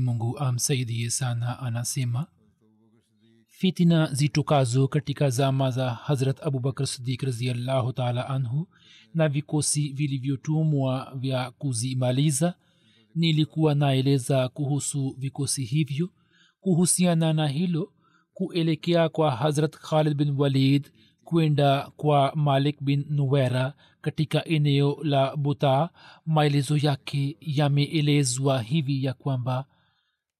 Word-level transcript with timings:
Mungu 0.00 0.38
amsaidie 0.38 1.10
sana 1.10 1.58
anasema 1.58 2.26
fitina 3.48 4.06
zitokazo 4.12 4.88
katika 4.88 5.30
zama 5.30 5.70
za 5.70 5.90
hazrat 5.90 6.42
abubakar 6.46 6.86
sidik 6.86 7.22
raziallahu 7.22 7.92
taala 7.92 8.28
anhu 8.28 8.68
na 9.14 9.28
vikosi 9.28 9.88
vilivyotumwa 9.88 11.12
vya 11.16 11.50
kuzimaliza 11.50 12.54
nilikuwa 13.14 13.74
naeleza 13.74 14.48
kuhusu 14.48 15.14
vikosi 15.18 15.64
hivyo. 15.64 16.08
Kuhusiana 16.60 17.32
na 17.32 17.48
hilo 17.48 17.92
kuelekea 18.34 19.08
kwa 19.08 19.30
hazrat 19.30 19.76
khalid 19.76 20.14
bin 20.14 20.30
walid 20.38 20.90
kwenda 21.24 21.90
kwa 21.96 22.32
malik 22.36 22.82
bin 22.82 23.04
nuwera 23.10 23.74
katika 24.00 24.44
eneo 24.44 24.98
la 25.02 25.36
buta 25.36 25.90
maelezo 26.26 26.76
yake 26.76 27.36
yameelezwa 27.40 28.62
hivi 28.62 29.04
ya 29.04 29.14
kwamba 29.14 29.64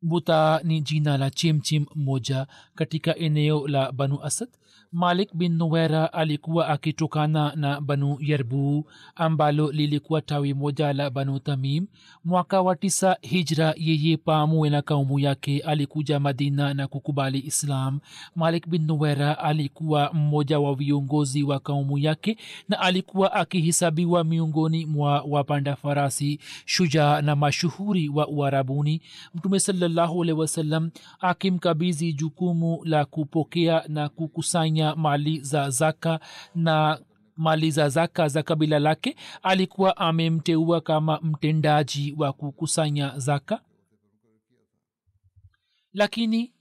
buta 0.02 0.60
ni 0.64 0.80
jina 0.80 1.18
la 1.18 1.30
chimchim 1.30 1.86
moja 1.94 2.46
katika 2.74 3.16
eneo 3.16 3.68
la 3.68 3.92
banu 3.92 4.22
asad 4.22 4.48
malik 4.92 5.30
bin 5.34 5.52
nuwera 5.56 6.12
alikuwa 6.12 6.68
akitokana 6.68 7.52
na 7.56 7.80
banu 7.80 8.16
yerbu 8.20 8.90
ambalo 9.14 9.72
lilikuwa 9.72 10.20
tawi 10.22 10.54
moja 10.54 10.92
la 10.92 11.10
banu 11.10 11.38
tamim. 11.38 11.86
Mwaka 12.24 12.62
wa 12.62 12.76
tisa 12.76 13.16
hijra 13.20 13.74
yeye 13.76 14.16
pamwe 14.16 14.70
na 14.70 14.82
kaumu 14.82 15.18
yake 15.18 15.60
alikuja 15.60 16.20
madina 16.20 16.74
na 16.74 16.86
kukubali 16.88 17.38
islam. 17.38 18.00
Malik 18.36 18.68
bin 18.68 18.86
nuwera 18.86 19.38
alikuwa 19.38 20.10
mmoja 20.12 20.58
wa 20.60 20.74
viongozi 20.74 21.42
wa 21.42 21.60
kaumu 21.60 21.98
yake 21.98 22.36
na 22.68 22.80
alikuwa 22.80 23.32
akihisabiwa 23.32 24.24
miongoni 24.24 24.86
mwa 24.86 25.22
wapanda 25.28 25.76
farasi 25.76 26.40
shujaa 26.64 27.22
na 27.22 27.36
mashuhuri 27.36 28.08
wa 28.08 28.28
uarabuni. 28.28 29.02
Mtume 29.34 29.60
sallahualhi 29.60 30.32
wasallam 30.32 30.90
akimkabizi 31.20 32.12
jukumu 32.12 32.80
la 32.84 33.04
kupokea 33.04 33.84
na 33.88 34.08
kukusanya 34.08 34.79
mali 34.96 35.40
za 35.40 35.70
zaka 35.70 36.20
na 36.54 36.98
mali 37.36 37.70
za 37.70 37.88
zaka 37.88 38.28
za 38.28 38.42
kabila 38.42 38.78
lake 38.78 39.16
alikuwa 39.42 39.96
amemteua 39.96 40.80
kama 40.80 41.20
mtendaji 41.22 42.14
wa 42.18 42.32
kukusanya 42.32 43.12
zaka. 43.18 43.60
Lakini 45.92 46.52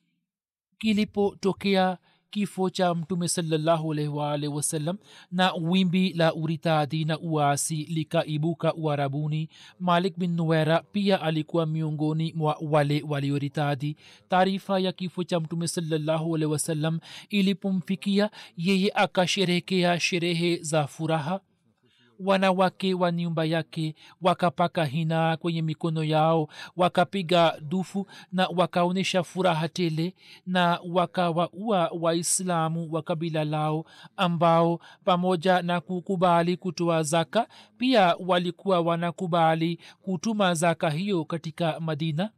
kilipotokea 0.78 1.98
kifo 2.32 2.70
cha 2.70 2.96
mtume 2.96 3.28
wasallam 4.48 4.98
na 5.32 5.54
wimbi 5.54 6.14
la 6.14 6.34
uritadi 6.34 7.06
na 7.06 7.20
uasi 7.20 7.76
likaibuka 7.76 8.74
uarabuni. 8.74 9.50
Malik 9.80 10.18
bin 10.18 10.36
nuwera 10.36 10.84
pia 10.92 11.22
alikuwa 11.22 11.66
miongoni 11.66 12.34
mwa 12.36 12.58
wale 12.62 13.04
walioritadi 13.08 13.96
taarifa 14.30 14.80
ya 14.80 14.92
kifo 14.92 15.24
cha 15.24 15.40
mtume 15.40 15.68
sawasalam 15.68 17.00
ilipomfikia 17.30 18.30
yeye 18.58 18.92
akasherehekea 18.96 20.00
sherehe 20.00 20.58
za 20.62 20.88
furaha 20.88 21.40
wanawake 22.20 22.94
wa 22.94 23.12
nyumba 23.12 23.46
yake 23.46 23.96
wakapaka 24.22 24.86
hina 24.86 25.38
kwenye 25.38 25.62
mikono 25.62 26.04
yao 26.04 26.48
wakapiga 26.76 27.60
dufu 27.62 28.08
na 28.32 28.48
wakaonyesha 28.48 29.24
furaha 29.24 29.68
tele 29.70 30.16
na 30.46 30.80
wakawaua 30.90 31.92
waislamu 32.00 32.88
wa 32.92 33.02
kabila 33.02 33.44
lao 33.44 33.86
ambao 34.18 34.80
pamoja 35.04 35.62
na 35.62 35.82
kukubali 35.82 36.58
kutoa 36.58 37.04
zaka 37.04 37.48
pia 37.78 38.16
walikuwa 38.20 38.80
wanakubali 38.82 39.80
kutuma 40.02 40.54
zaka 40.54 40.90
hiyo 40.90 41.26
katika 41.26 41.80
madina. 41.80 42.30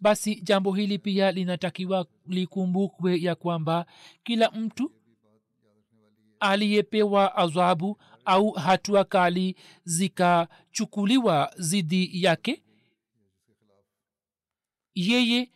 Basi 0.00 0.40
jambo 0.40 0.72
hili 0.72 0.98
pia 0.98 1.32
linatakiwa 1.32 2.06
likumbukwe 2.26 3.20
ya 3.20 3.34
kwamba 3.34 3.86
kila 4.24 4.50
mtu 4.50 4.92
aliyepewa 6.40 7.36
adhabu 7.36 7.98
au 8.24 8.50
hatua 8.50 9.04
kali 9.04 9.56
zikachukuliwa 9.84 11.52
zidi 11.58 12.24
yake? 12.24 12.62
Yeye 14.94 15.50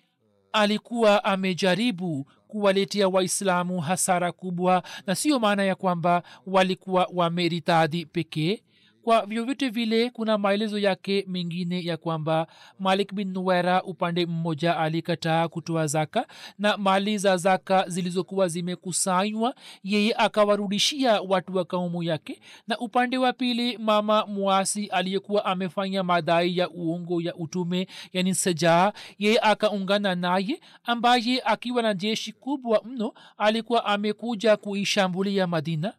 alikuwa 0.52 1.24
amejaribu 1.24 2.30
kuwaletea 2.48 3.08
waislamu 3.08 3.80
hasara 3.80 4.32
kubwa 4.32 4.82
na 5.06 5.14
sio 5.14 5.38
maana 5.38 5.64
ya 5.64 5.74
kwamba 5.74 6.22
walikuwa 6.46 7.08
wameritadhi 7.14 8.06
pekee 8.06 8.62
kwa 9.04 9.26
vyovyote 9.26 9.68
vile 9.68 10.10
kuna 10.10 10.38
maelezo 10.38 10.78
yake 10.78 11.24
mengine 11.28 11.84
ya 11.84 11.96
kwamba 11.96 12.46
malik 12.78 13.14
bin 13.14 13.32
nuwera 13.32 13.82
upande 13.82 14.26
mmoja 14.26 14.76
alikataa 14.76 15.48
kutoa 15.48 15.86
zaka 15.86 16.26
na 16.58 16.76
mali 16.76 17.18
za 17.18 17.36
zaka 17.36 17.84
zilizokuwa 17.88 18.48
zimekusanywa 18.48 19.54
yeye 19.84 20.14
akawarudishia 20.18 21.20
watu 21.20 21.56
wa 21.56 21.64
kaumu 21.64 22.02
yake. 22.02 22.40
Na 22.68 22.78
upande 22.78 23.18
wa 23.18 23.32
pili 23.32 23.78
mama 23.78 24.26
mwasi 24.26 24.86
aliyekuwa 24.86 25.44
amefanya 25.44 26.02
madai 26.02 26.58
ya 26.58 26.70
uongo 26.70 27.20
ya 27.20 27.34
utume 27.34 27.86
yani 28.12 28.34
sajaa 28.34 28.92
yeye 29.18 29.38
akaungana 29.42 30.14
naye 30.14 30.60
ambaye 30.84 31.42
akiwa 31.44 31.82
na 31.82 31.94
jeshi 31.94 32.32
kubwa 32.32 32.82
mno 32.84 33.12
alikuwa 33.38 33.84
amekuja 33.84 34.56
kuishambulia 34.56 35.46
madina 35.46 35.92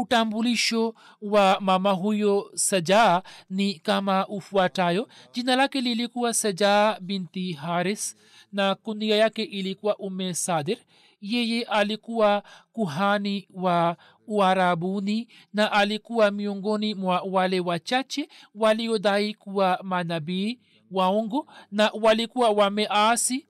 utambulisho 0.00 0.94
wa 1.22 1.58
mama 1.60 1.90
huyo 1.90 2.50
sajaa 2.54 3.22
ni 3.50 3.74
kama 3.74 4.26
ufuatayo. 4.28 5.08
Jina 5.32 5.56
lake 5.56 5.80
lilikuwa 5.80 6.34
sajaa 6.34 7.00
binti 7.00 7.52
haris 7.52 8.16
na 8.52 8.74
kunia 8.74 9.16
yake 9.16 9.42
ilikuwa 9.42 9.96
ume 9.98 10.34
sadir. 10.34 10.78
Yeye 11.20 11.62
alikuwa 11.62 12.42
kuhani 12.72 13.48
wa 13.54 13.96
uarabuni 14.26 15.28
na 15.54 15.72
alikuwa 15.72 16.30
miongoni 16.30 16.94
mwa 16.94 17.20
wale 17.20 17.60
wachache 17.60 18.28
waliodai 18.54 19.34
kuwa 19.34 19.78
manabii 19.82 20.58
waongo 20.90 21.46
na 21.70 21.90
walikuwa 22.02 22.50
wameasi 22.50 23.46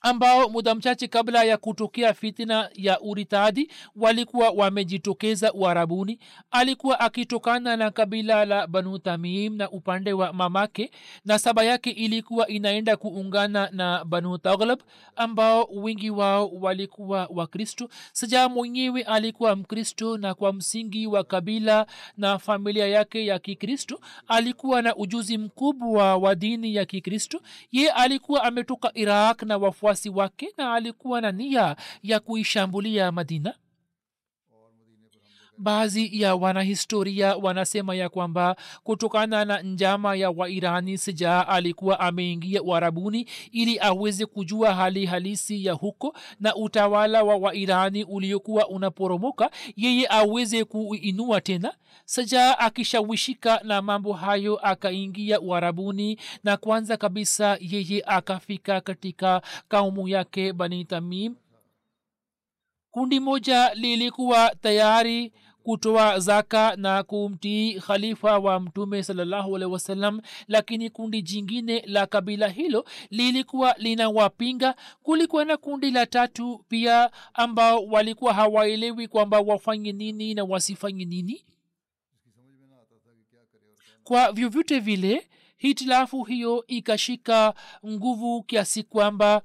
ambao 0.00 0.48
muda 0.48 0.74
mchache 0.74 1.08
kabla 1.08 1.44
ya 1.44 1.56
kutokea 1.56 2.14
fitina 2.14 2.70
ya 2.74 3.00
uritadi 3.00 3.70
walikuwa 3.96 4.50
wamejitokeza 4.50 5.52
uarabuni. 5.52 6.18
Alikuwa 6.50 7.00
akitokana 7.00 7.76
na 7.76 7.90
kabila 7.90 8.44
la 8.44 8.66
banu 8.66 8.98
tamim 8.98 9.56
na 9.56 9.70
upande 9.70 10.12
wa 10.12 10.32
mamake 10.32 10.90
na 11.24 11.38
saba 11.38 11.64
yake 11.64 11.90
ilikuwa 11.90 12.48
inaenda 12.48 12.96
kuungana 12.96 13.68
na 13.72 14.04
banu 14.04 14.38
taglab 14.38 14.80
ambao 15.16 15.64
wingi 15.74 16.10
wao 16.10 16.48
walikuwa 16.48 17.28
wakristo. 17.34 17.88
Saja 18.12 18.48
mwenyewe 18.48 19.02
alikuwa 19.02 19.56
mkristo 19.56 20.16
na 20.18 20.34
kwa 20.34 20.52
msingi 20.52 21.06
wa 21.06 21.24
kabila 21.24 21.86
na 22.16 22.38
familia 22.38 22.86
yake 22.86 23.26
ya 23.26 23.38
kikristo 23.38 24.00
alikuwa 24.28 24.82
na 24.82 24.96
ujuzi 24.96 25.38
mkubwa 25.38 26.16
wa 26.16 26.34
dini 26.34 26.74
ya 26.74 26.84
kikristo. 26.84 27.40
Ye 27.72 27.90
alikuwa 27.90 28.44
ametoka 28.44 28.90
iraq 28.94 29.42
na 29.42 29.58
wafuasi 29.90 30.08
wake 30.10 30.52
na 30.56 30.74
alikuwa 30.74 31.20
na 31.20 31.32
nia 31.32 31.76
ya 32.02 32.20
kuishambulia 32.20 33.12
madina 33.12 33.54
baadhi 35.60 36.20
ya 36.22 36.34
wanahistoria 36.34 37.36
wanasema 37.36 37.94
ya 37.94 38.08
kwamba 38.08 38.56
kutokana 38.84 39.44
na 39.44 39.62
njama 39.62 40.16
ya 40.16 40.30
wairani 40.30 40.98
sijaa 40.98 41.46
alikuwa 41.46 42.00
ameingia 42.00 42.62
uarabuni 42.62 43.26
ili 43.52 43.78
aweze 43.80 44.26
kujua 44.26 44.74
hali 44.74 45.06
halisi 45.06 45.64
ya 45.64 45.72
huko 45.72 46.14
na 46.40 46.56
utawala 46.56 47.22
wa 47.22 47.36
wairani 47.36 48.04
uliokuwa 48.04 48.68
unaporomoka 48.68 49.50
yeye 49.76 50.06
aweze 50.10 50.64
kuinua 50.64 51.40
tena. 51.40 51.74
Sajaa 52.04 52.58
akishawishika 52.58 53.60
na 53.64 53.82
mambo 53.82 54.12
hayo 54.12 54.56
akaingia 54.56 55.40
uarabuni 55.40 56.18
na 56.44 56.56
kwanza 56.56 56.96
kabisa 56.96 57.58
yeye 57.60 58.02
akafika 58.06 58.80
katika 58.80 59.42
kaumu 59.68 60.08
yake 60.08 60.52
bani 60.52 60.84
tamim. 60.84 61.34
Kundi 62.90 63.20
moja 63.20 63.74
lilikuwa 63.74 64.54
tayari 64.60 65.32
kutoa 65.62 66.18
zaka 66.20 66.76
na 66.76 67.02
kumtii 67.02 67.74
khalifa 67.80 68.38
wa 68.38 68.60
mtume 68.60 69.02
salallahu 69.02 69.56
alehi 69.56 69.72
wasallam 69.72 70.20
lakini 70.48 70.90
kundi 70.90 71.22
jingine 71.22 71.82
la 71.86 72.06
kabila 72.06 72.48
hilo 72.48 72.84
lilikuwa 73.10 73.74
linawapinga. 73.78 74.74
Kulikuwa 75.02 75.44
na 75.44 75.56
kundi 75.56 75.90
la 75.90 76.06
tatu 76.06 76.64
pia 76.68 77.10
ambao 77.34 77.84
walikuwa 77.86 78.34
hawaelewi 78.34 79.08
kwamba 79.08 79.40
wafanye 79.40 79.92
nini 79.92 80.34
na 80.34 80.44
wasifanye 80.44 81.04
nini. 81.04 81.44
Kwa 84.04 84.32
vyovyote 84.32 84.78
vile 84.78 85.26
hitilafu 85.56 86.24
hiyo 86.24 86.64
ikashika 86.66 87.54
nguvu 87.86 88.42
kiasi 88.42 88.82
kwamba 88.82 89.42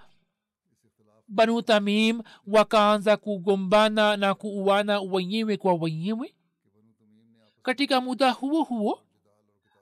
banu 1.27 1.61
tamim 1.61 2.21
wakaanza 2.47 3.17
kugombana 3.17 4.17
na 4.17 4.33
kuuana 4.35 5.01
wenyewe 5.01 5.57
kwa 5.57 5.73
wenyewe. 5.73 6.35
Katika 7.63 8.01
muda 8.01 8.31
huo 8.31 8.63
huo 8.63 9.01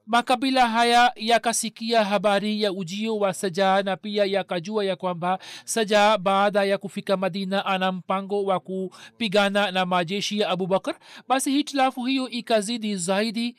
makabila 0.06 0.70
haya 0.70 1.12
yakasikia 1.16 2.04
habari 2.06 2.62
ya 2.62 2.74
ujio 2.74 3.18
wa 3.18 3.34
sajaa 3.34 3.82
na 3.84 3.98
pia 3.98 4.26
yakajua 4.26 4.86
ya 4.86 4.96
kwamba 4.96 5.40
sajaa 5.66 6.18
baada 6.18 6.64
ya 6.64 6.78
kufika 6.78 7.18
madina 7.18 7.66
ana 7.66 7.92
mpango 7.92 8.44
wa 8.44 8.60
kupigana 8.60 9.72
na 9.72 9.86
majeshi 9.86 10.40
ya 10.40 10.50
abubakar 10.50 10.96
basi 11.28 11.52
hitilafu 11.52 12.06
hiyo 12.06 12.30
ikazidi 12.30 12.96
zaidi. 12.96 13.56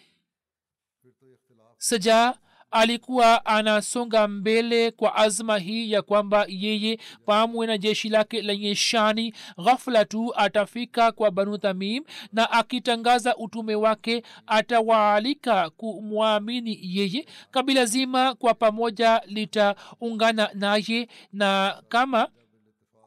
Saja 1.79 2.35
alikuwa 2.75 3.47
anasonga 3.47 4.29
mbele 4.29 4.91
kwa 4.91 5.15
azma 5.17 5.59
hii 5.59 5.93
ya 5.93 6.03
kwamba 6.03 6.47
yeye 6.49 6.99
pamwe 7.27 7.67
na 7.67 7.79
jeshi 7.79 8.09
lake 8.09 8.43
lenye 8.43 8.75
shani 8.75 9.35
ghafula 9.65 10.05
tu 10.05 10.33
atafika 10.37 11.13
kwa 11.13 11.31
banu 11.31 11.59
tamim 11.59 12.05
na 12.33 12.51
akitangaza 12.51 13.37
utume 13.37 13.75
wake 13.75 14.23
atawaalika 14.47 15.71
kumwamini 15.71 16.79
yeye. 16.83 17.27
Kabila 17.51 17.85
zima 17.85 18.35
kwa 18.35 18.55
pamoja 18.55 19.23
litaungana 19.27 20.51
naye 20.55 21.09
na 21.33 21.77
kama 21.89 22.29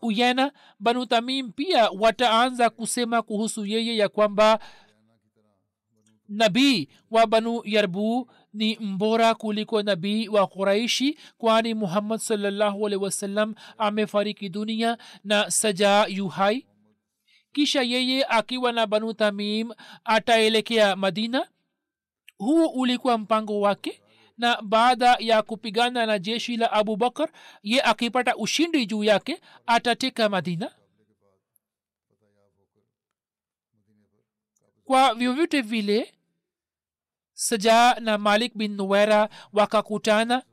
uyena 0.01 0.51
banu 0.79 1.05
tamim 1.05 1.51
pia 1.51 1.89
wataanza 1.89 2.69
kusema 2.69 3.21
kuhusu 3.21 3.65
yeye 3.65 3.97
ya 3.97 4.09
kwamba 4.09 4.59
nabii 6.29 6.87
wa 7.11 7.27
banu 7.27 7.61
yarbu 7.65 8.31
ni 8.53 8.77
mbora 8.79 9.35
kuliko 9.35 9.81
nabii 9.83 10.27
wa 10.27 10.47
quraishi 10.47 11.17
kwani 11.37 11.73
muhammad 11.73 12.19
salllahu 12.19 12.87
alehi 12.87 13.03
wasallam 13.03 13.55
amefariki 13.77 14.49
dunia 14.49 14.97
na 15.23 15.51
saja 15.51 16.05
yuhai. 16.05 16.67
Kisha 17.51 17.81
yeye 17.81 18.25
akiwa 18.25 18.71
na 18.71 18.87
banu 18.87 19.13
tamim 19.13 19.71
ataelekea 20.03 20.95
madina. 20.95 21.47
Huo 22.37 22.67
ulikuwa 22.67 23.17
mpango 23.17 23.59
wake 23.61 24.01
na 24.37 24.61
baada 24.61 25.17
ya 25.19 25.41
kupigana 25.41 26.05
na 26.05 26.19
jeshi 26.19 26.57
la 26.57 26.71
abubakar 26.71 27.29
ye 27.63 27.81
akipata 27.81 28.35
ushindi 28.35 28.85
juu 28.85 29.03
yake 29.03 29.41
atateka 29.65 30.29
madina. 30.29 30.71
Kwa 34.83 35.13
vyovyote 35.15 35.61
vile 35.61 36.13
saja 37.47 37.95
na 37.99 38.17
malik 38.17 38.55
bin 38.57 38.75
nuwera 38.75 39.29
wakakutana 39.53 40.43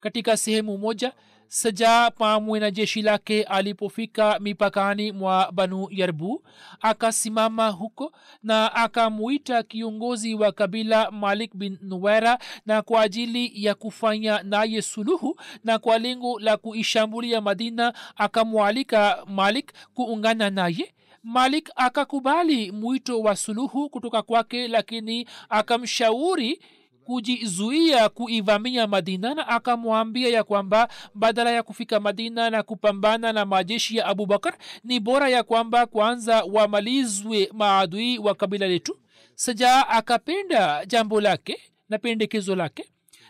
katika 0.00 0.36
sehemu 0.36 0.78
moja. 0.78 1.12
Sajaa 1.50 2.10
pamwe 2.10 2.60
na 2.60 2.70
jeshi 2.70 3.02
lake 3.02 3.42
alipofika 3.42 4.38
mipakani 4.38 5.12
mwa 5.12 5.52
banu 5.52 5.88
yarbu 5.90 6.44
akasimama 6.80 7.68
huko 7.68 8.12
na 8.42 8.74
akamuita 8.74 9.62
kiongozi 9.62 10.34
wa 10.34 10.52
kabila 10.52 11.10
malik 11.10 11.54
bin 11.56 11.78
nuwera 11.82 12.38
na 12.66 12.82
kwa 12.82 13.02
ajili 13.02 13.64
ya 13.64 13.74
kufanya 13.74 14.42
naye 14.42 14.82
suluhu 14.82 15.40
na 15.64 15.78
kwa 15.78 15.98
lengo 15.98 16.40
la 16.40 16.56
kuishambulia 16.56 17.40
madina 17.40 17.94
akamwalika 18.16 19.24
malik 19.26 19.72
kuungana 19.94 20.50
naye 20.50 20.94
malik 21.22 21.70
akakubali 21.76 22.72
mwito 22.72 23.20
wa 23.20 23.36
suluhu 23.36 23.88
kutoka 23.88 24.22
kwake 24.22 24.68
lakini 24.68 25.28
akamshauri 25.48 26.60
kujizuia 27.04 28.08
kuivamia 28.08 28.86
madina 28.86 29.34
na 29.34 29.48
akamwambia 29.48 30.28
ya 30.28 30.44
kwamba 30.44 30.88
badala 31.14 31.50
ya 31.50 31.62
kufika 31.62 32.00
madina 32.00 32.50
na 32.50 32.62
kupambana 32.62 33.32
na 33.32 33.44
majeshi 33.46 33.96
ya 33.96 34.06
abubakar 34.06 34.58
ni 34.84 35.00
bora 35.00 35.28
ya 35.28 35.42
kwamba 35.42 35.86
kwanza 35.86 36.44
wamalizwe 36.44 37.50
maadui 37.52 38.18
wa 38.18 38.34
kabila 38.34 38.66
letu. 38.68 38.96
Saja 39.34 39.88
akapenda 39.88 40.84
jambo 40.86 41.20
lake 41.20 41.58
na 41.88 41.98
pendekezo 41.98 42.56
lake 42.56 42.84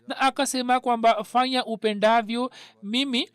na 0.08 0.18
akasema 0.18 0.80
kwamba 0.80 1.24
fanya 1.24 1.64
upendavyo 1.64 2.50
mimi 2.82 3.28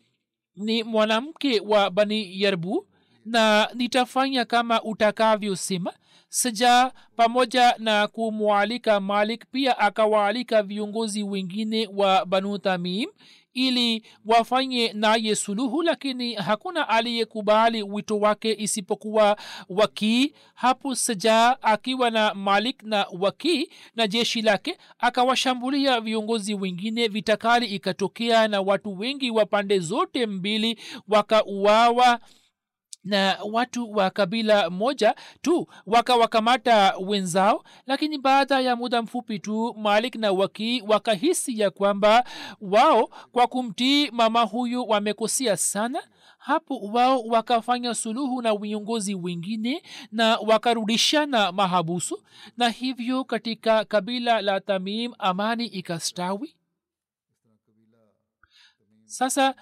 ni 0.56 0.83
mwanamke 0.83 1.59
wa 1.59 1.89
bani 1.89 2.41
yarbu 2.41 2.88
na 3.25 3.69
nitafanya 3.73 4.45
kama 4.45 4.81
utakavyosema. 4.83 5.94
Sija 6.30 6.92
pamoja 7.15 7.75
na 7.77 8.07
kumwalika 8.07 8.99
malik 8.99 9.45
pia 9.51 9.77
akawaalika 9.80 10.63
viongozi 10.63 11.23
wengine 11.23 11.89
wa 11.95 12.25
banu 12.25 12.57
tamim 12.57 13.09
ili 13.53 14.03
wafanye 14.25 14.94
naye 14.94 15.35
suluhu 15.35 15.81
lakini 15.83 16.33
hakuna 16.33 16.89
aliyekubali 16.89 17.83
wito 17.83 18.19
wake 18.19 18.56
isipokuwa 18.59 19.37
wakii. 19.69 20.33
Hapo 20.53 20.95
saja 20.95 21.57
akiwa 21.63 22.09
na 22.09 22.33
malik 22.33 22.83
na 22.83 23.06
wakii 23.19 23.69
na 23.95 24.07
jeshi 24.07 24.42
lake 24.42 24.77
akawashambulia 24.99 26.01
viongozi 26.01 26.53
wengine. 26.53 27.07
Vitakali 27.07 27.65
ikatokea 27.65 28.47
na 28.47 28.61
watu 28.61 28.99
wengi 28.99 29.31
wa 29.31 29.45
pande 29.45 29.80
zote 29.80 30.25
mbili 30.25 30.80
wakauawa 31.07 32.19
na 33.04 33.40
watu 33.52 33.92
wa 33.92 34.10
kabila 34.10 34.69
moja 34.69 35.16
tu 35.42 35.68
wakawakamata 35.86 36.98
wenzao 36.98 37.64
lakini 37.88 38.18
baada 38.18 38.60
ya 38.60 38.76
muda 38.76 39.02
mfupi 39.02 39.40
tu 39.40 39.74
malik 39.78 40.16
na 40.16 40.31
wakii 40.31 40.81
wakahisi 40.81 41.60
ya 41.60 41.72
kwamba 41.72 42.24
wao 42.62 43.07
kwa 43.31 43.48
kumtii 43.48 44.12
mama 44.12 44.42
huyu 44.42 44.88
wamekosea 44.90 45.57
sana. 45.57 46.04
Hapo 46.38 46.78
wao 46.80 47.22
wakafanya 47.24 47.94
suluhu 47.95 48.42
na 48.42 48.56
viongozi 48.56 49.16
wengine 49.16 49.83
na 50.12 50.38
wakarudishana 50.38 51.52
mahabusu 51.52 52.24
na 52.57 52.69
hivyo 52.69 53.24
katika 53.24 53.86
kabila 53.86 54.42
la 54.42 54.60
tamim 54.60 55.14
amani 55.19 55.66
ikastawi. 55.66 56.56
Sasa 59.06 59.56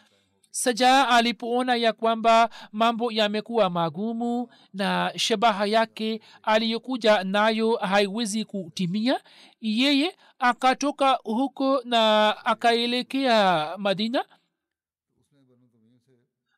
saja 0.51 1.07
alipoona 1.07 1.75
ya 1.75 1.93
kwamba 1.93 2.49
mambo 2.71 3.11
yamekuwa 3.11 3.69
magumu 3.69 4.49
na 4.73 5.13
shabaha 5.15 5.65
yake 5.65 6.21
aliyokuja 6.43 7.23
nayo 7.23 7.75
haiwezi 7.75 8.45
kutimia 8.45 9.21
yeye 9.61 10.17
akatoka 10.39 11.11
huko 11.23 11.81
na 11.85 12.35
akaelekea 12.45 13.67
madina. 13.77 14.25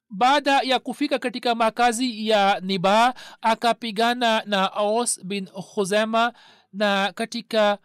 Baada 0.09 0.59
ya 0.62 0.79
kufika 0.79 1.19
katika 1.19 1.55
makazi 1.55 2.27
ya 2.27 2.59
niba 2.59 3.13
akapigana 3.41 4.43
na 4.45 4.73
aus 4.73 5.23
bin 5.25 5.47
khuzema 5.47 6.33
na 6.73 7.12
katika 7.15 7.77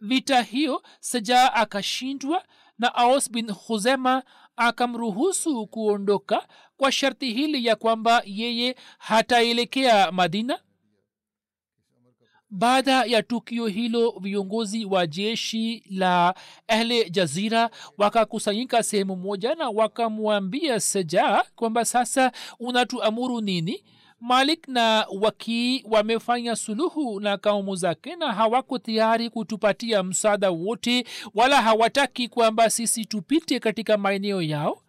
vita 0.00 0.42
hiyo 0.42 0.82
saja 1.00 1.52
akashindwa 1.54 2.44
na 2.78 2.94
aus 2.94 3.30
bin 3.30 3.54
khuzema 3.54 4.22
akamruhusu 4.60 5.66
kuondoka 5.66 6.48
kwa 6.76 6.92
sharti 6.92 7.32
hili 7.32 7.66
ya 7.66 7.76
kwamba 7.76 8.22
yeye 8.26 8.76
hataelekea 8.98 10.12
madina? 10.12 10.58
Baada 12.52 13.04
ya 13.04 13.22
tukio 13.22 13.66
hilo 13.66 14.14
viongozi 14.20 14.84
wa 14.84 15.06
jeshi 15.06 15.84
la 15.90 16.34
ehle 16.68 17.10
jazira 17.10 17.70
wakakusanyika 17.98 18.82
sehemu 18.82 19.16
moja 19.16 19.54
na 19.54 19.68
wakamwambia 19.70 20.80
seja 20.80 21.44
kwamba 21.56 21.84
sasa 21.84 22.32
unatuamuru 22.58 23.40
nini 23.40 23.84
malik 24.20 24.68
na 24.68 25.06
wakii 25.20 25.84
wamefanya 25.90 26.56
suluhu 26.56 27.20
na 27.20 27.38
kaumu 27.38 27.76
zake 27.76 28.16
na 28.16 28.32
hawako 28.32 28.78
tayari 28.78 29.30
kutupatia 29.30 30.02
msaada 30.02 30.50
wote 30.50 31.04
wala 31.34 31.62
hawataki 31.62 32.28
kwamba 32.28 32.70
sisi 32.70 33.04
tupite 33.04 33.60
katika 33.60 33.96
maeneo 33.98 34.42
yao. 34.42 34.82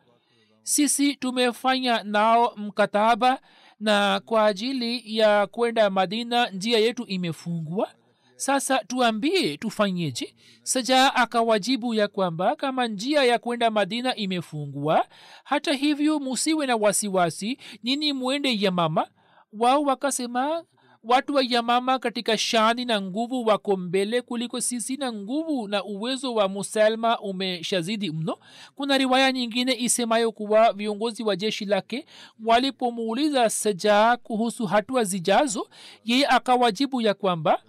Sisi 0.63 1.15
tumefanya 1.15 2.03
nao 2.03 2.53
mkataba 2.57 3.39
na 3.79 4.21
kwa 4.25 4.45
ajili 4.45 5.17
ya 5.17 5.47
kwenda 5.47 5.89
madina 5.89 6.49
njia 6.49 6.79
yetu 6.79 7.03
imefungwa. 7.07 7.89
Sasa 8.35 8.79
tuambie 8.79 9.57
tufanyeje? 9.57 10.35
Saja 10.63 11.15
akawajibu 11.15 11.93
ya 11.93 12.07
kwamba 12.07 12.55
kama 12.55 12.87
njia 12.87 13.23
ya 13.23 13.39
kwenda 13.39 13.71
madina 13.71 14.15
imefungwa 14.15 15.05
hata 15.43 15.73
hivyo 15.73 16.19
musiwe 16.19 16.67
na 16.67 16.75
wasiwasi 16.75 17.57
nini 17.83 18.13
mwende 18.13 18.57
yamama 18.61 19.07
wao 19.53 19.81
wakasema 19.83 20.63
watu 21.03 21.35
wa 21.35 21.43
yamama 21.49 21.99
katika 21.99 22.37
shani 22.37 22.85
na 22.85 23.01
nguvu 23.01 23.45
wako 23.45 23.77
mbele 23.77 24.21
kuliko 24.21 24.61
sisi 24.61 24.97
na 24.97 25.13
nguvu 25.13 25.67
na 25.67 25.83
uwezo 25.83 26.33
wa 26.33 26.47
musalma 26.47 27.19
umeshazidi 27.19 28.11
mno. 28.11 28.37
Kuna 28.75 28.97
riwaya 28.97 29.31
nyingine 29.31 29.75
isemayo 29.79 30.31
kuwa 30.31 30.73
viongozi 30.73 31.23
wa 31.23 31.35
jeshi 31.35 31.65
lake 31.65 32.05
walipomuuliza 32.45 33.49
sajaa 33.49 34.17
kuhusu 34.17 34.65
hatua 34.65 35.03
zijazo 35.03 35.67
yeye 36.03 36.27
akawajibu 36.27 37.01
ya 37.01 37.13
kwamba 37.13 37.63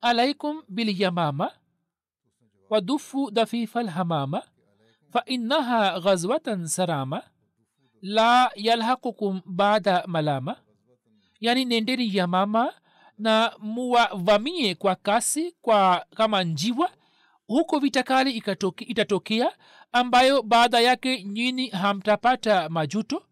alaikum 0.00 0.62
bilyamama 0.68 1.50
wadufu 2.70 3.30
dafifa 3.30 3.82
lhamama 3.82 4.42
fainaha 5.12 6.00
ghazwatan 6.00 6.66
sarama 6.66 7.22
la 8.02 8.50
yalhaqukum 8.54 9.40
baada 9.46 10.04
malama. 10.06 10.56
Yaani 11.40 11.64
nendeni 11.64 12.16
yamama 12.16 12.72
na 13.18 13.52
muwavamie 13.58 14.74
kwa 14.74 14.94
kasi 14.94 15.54
kwa 15.62 16.06
kama 16.14 16.44
njiwa. 16.44 16.90
Huko 17.46 17.78
vitakali 17.78 18.30
ikatoke, 18.30 18.84
itatokea 18.84 19.52
ambayo 19.92 20.42
baada 20.42 20.80
yake 20.80 21.22
nyini 21.24 21.68
hamtapata 21.68 22.68
majuto. 22.68 23.22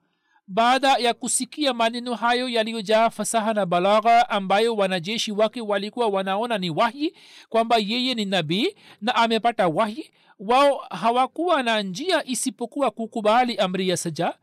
Baada 0.46 0.92
ya 0.96 1.14
kusikia 1.14 1.74
maneno 1.74 2.14
hayo 2.14 2.48
yaliyojaa 2.48 3.10
fasaha 3.10 3.54
na 3.54 3.66
balagha 3.66 4.30
ambayo 4.30 4.74
wanajeshi 4.76 5.32
wake 5.32 5.60
walikuwa 5.60 6.06
wanaona 6.06 6.58
ni 6.58 6.70
wahyi 6.70 7.16
kwamba 7.48 7.76
yeye 7.78 8.14
ni 8.14 8.24
nabii 8.24 8.74
na 9.00 9.14
amepata 9.14 9.68
wahyi 9.68 10.10
wao 10.38 10.76
hawakuwa 10.90 11.62
na 11.62 11.82
njia 11.82 12.24
isipokuwa 12.26 12.90
kukubali 12.90 13.56
amri 13.56 13.88
ya 13.88 13.96
saja 13.96 14.34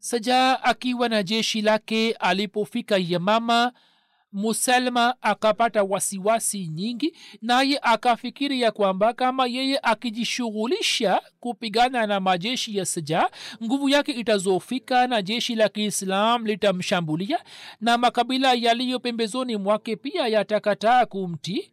saja 0.00 0.62
akiwa 0.62 1.08
na 1.08 1.22
jeshi 1.22 1.62
lake 1.62 2.12
alipofika 2.12 2.96
yamama 3.08 3.72
musalma 4.32 5.14
akapata 5.22 5.82
wasiwasi 5.82 6.66
nyingi 6.68 7.16
naye 7.42 7.78
akafikiri 7.82 8.60
ya 8.60 8.70
kwamba 8.70 9.12
kama 9.12 9.46
yeye 9.46 9.78
akijishughulisha 9.82 11.20
kupigana 11.40 12.06
na 12.06 12.20
majeshi 12.20 12.76
ya 12.76 12.86
saja 12.86 13.30
nguvu 13.62 13.88
yake 13.88 14.12
itazofika 14.12 15.06
na 15.06 15.22
jeshi 15.22 15.54
la 15.54 15.68
kiislam 15.68 16.46
litamshambulia 16.46 17.38
na 17.80 17.98
makabila 17.98 18.52
yaliyo 18.54 18.98
pembezoni 18.98 19.56
mwake 19.56 19.96
pia 19.96 20.26
yatakataa 20.28 21.06
kumtii 21.06 21.70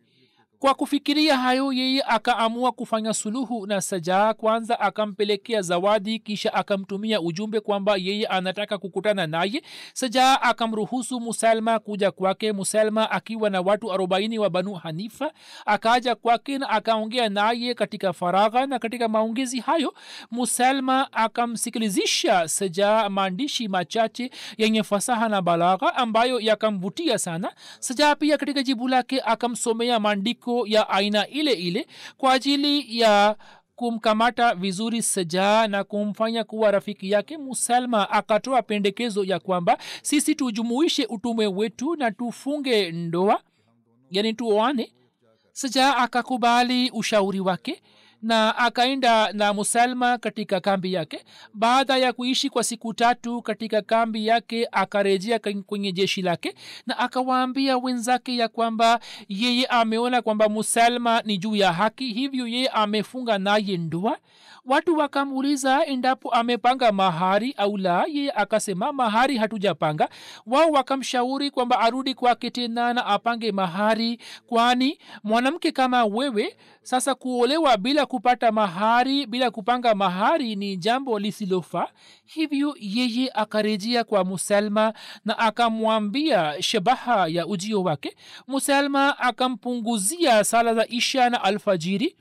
kwa 0.59 0.73
kufikiria 0.73 1.37
hayo 1.37 1.73
yeye 1.73 2.03
akaamua 2.07 2.71
kufanya 2.71 3.13
suluhu 3.13 3.65
na 3.67 3.81
sajaa 3.81 4.33
kwanza 4.33 4.79
akampelekea 4.79 5.61
zawadi 5.61 6.19
kisha 6.19 6.53
akamtumia 6.53 7.21
ujumbe 7.21 7.59
kwamba 7.59 7.95
yeye 7.97 8.27
anataka 8.27 8.77
kukutana 8.77 9.27
naye. 9.27 9.61
Sajaa 9.93 10.41
akamruhusu 10.41 11.19
musalma 11.19 11.79
kuja 11.79 12.11
kwake 12.11 12.51
musalma 12.53 13.11
akiwa 13.11 13.49
na 13.49 13.61
watu 13.61 13.93
arobaini 13.93 14.39
wa 14.39 14.49
banu 14.49 14.73
hanifa. 14.73 15.31
Akaja 15.65 16.15
kwake 16.15 16.57
na 16.57 16.69
akaongea 16.69 17.29
naye 17.29 17.73
katika 17.73 18.13
faragha 18.13 18.65
na 18.65 18.79
katika 18.79 19.07
maongezi 19.07 19.59
hayo. 19.59 19.93
Musalma 20.31 21.13
akamsikilizisha 21.13 22.47
sajaa 22.47 23.09
maandishi 23.09 23.67
machache 23.67 24.31
yenye 24.57 24.83
fasaha 24.83 25.29
na 25.29 25.41
balagha 25.41 25.95
ambayo 25.95 26.39
yakamvutia 26.39 27.17
sana. 27.17 27.53
Sajaa 27.79 28.15
pia 28.15 28.37
katika 28.37 28.63
jibu 28.63 28.87
lake 28.87 29.21
akamsomea 29.25 29.99
maandiko 29.99 30.46
maandiko 30.47 30.67
ya 30.67 30.89
aina 30.89 31.27
ile 31.27 31.53
ile 31.53 31.87
kwa 32.17 32.33
ajili 32.33 32.99
ya 32.99 33.35
kumkamata 33.75 34.55
vizuri 34.55 35.01
sajaa 35.01 35.67
na 35.67 35.83
kumfanya 35.83 36.43
kuwa 36.43 36.71
rafiki 36.71 37.11
yake 37.11 37.37
musalma. 37.37 38.09
Akatoa 38.09 38.61
pendekezo 38.61 39.23
ya 39.23 39.39
kwamba 39.39 39.77
sisi 40.01 40.35
tujumuishe 40.35 41.05
utume 41.05 41.47
wetu 41.47 41.95
na 41.95 42.11
tufunge 42.11 42.91
ndoa 42.91 43.41
yani 44.11 44.33
tuoane. 44.33 44.91
Sajaa 45.53 45.95
akakubali 45.97 46.91
ushauri 46.91 47.39
wake 47.39 47.81
na 48.21 48.57
akaenda 48.57 49.31
na 49.33 49.53
musalma 49.53 50.17
katika 50.17 50.59
kambi 50.59 50.93
yake. 50.93 51.25
Baada 51.53 51.97
ya 51.97 52.13
kuishi 52.13 52.49
kwa 52.49 52.63
siku 52.63 52.93
tatu 52.93 53.41
katika 53.41 53.81
kambi 53.81 54.27
yake 54.27 54.67
akarejea 54.71 55.39
kwenye 55.65 55.91
jeshi 55.91 56.21
lake 56.21 56.53
na 56.85 56.97
akawaambia 56.97 57.77
wenzake 57.77 58.35
ya 58.37 58.47
kwamba 58.47 58.99
yeye 59.29 59.65
ameona 59.65 60.21
kwamba 60.21 60.49
musalma 60.49 61.21
ni 61.25 61.37
juu 61.37 61.55
ya 61.55 61.73
haki 61.73 62.13
hivyo 62.13 62.47
yeye 62.47 62.67
amefunga 62.67 63.37
naye 63.37 63.77
ndoa. 63.77 64.17
Watu 64.65 64.97
wakamuuliza 64.97 65.85
endapo 65.85 66.29
amepanga 66.29 66.91
mahari 66.91 67.53
au 67.57 67.77
la 67.77 68.05
yeye 68.07 68.31
akasema 68.31 68.93
mahari 68.93 69.37
hatujapanga. 69.37 70.09
Wao 70.45 70.71
wakamshauri 70.71 71.51
kwamba 71.51 71.79
arudi 71.79 72.13
kwake 72.13 72.49
tena 72.49 72.93
na 72.93 73.05
apange 73.05 73.51
mahari 73.51 74.19
kwani 74.47 74.99
mwanamke 75.23 75.71
kama 75.71 76.05
wewe 76.05 76.57
sasa 76.81 77.15
kuolewa 77.15 77.77
bila 77.77 78.05
kupata 78.07 78.51
mahari 78.51 79.25
bila 79.25 79.51
kupanga 79.51 79.95
mahari 79.95 80.55
ni 80.55 80.77
jambo 80.77 81.19
lisilofaa 81.19 81.87
hivyo 82.25 82.75
yeye 82.79 83.31
akarejea 83.33 84.03
kwa 84.03 84.23
musalma 84.25 84.93
na 85.25 85.37
akamwambia 85.37 86.61
shabaha 86.61 87.27
ya 87.27 87.47
ujio 87.47 87.83
wake. 87.83 88.15
Musalma 88.47 89.19
akampunguzia 89.19 90.43
sala 90.43 90.73
za 90.75 90.87
isha 90.87 91.29
na 91.29 91.43
alfajiri. 91.43 92.17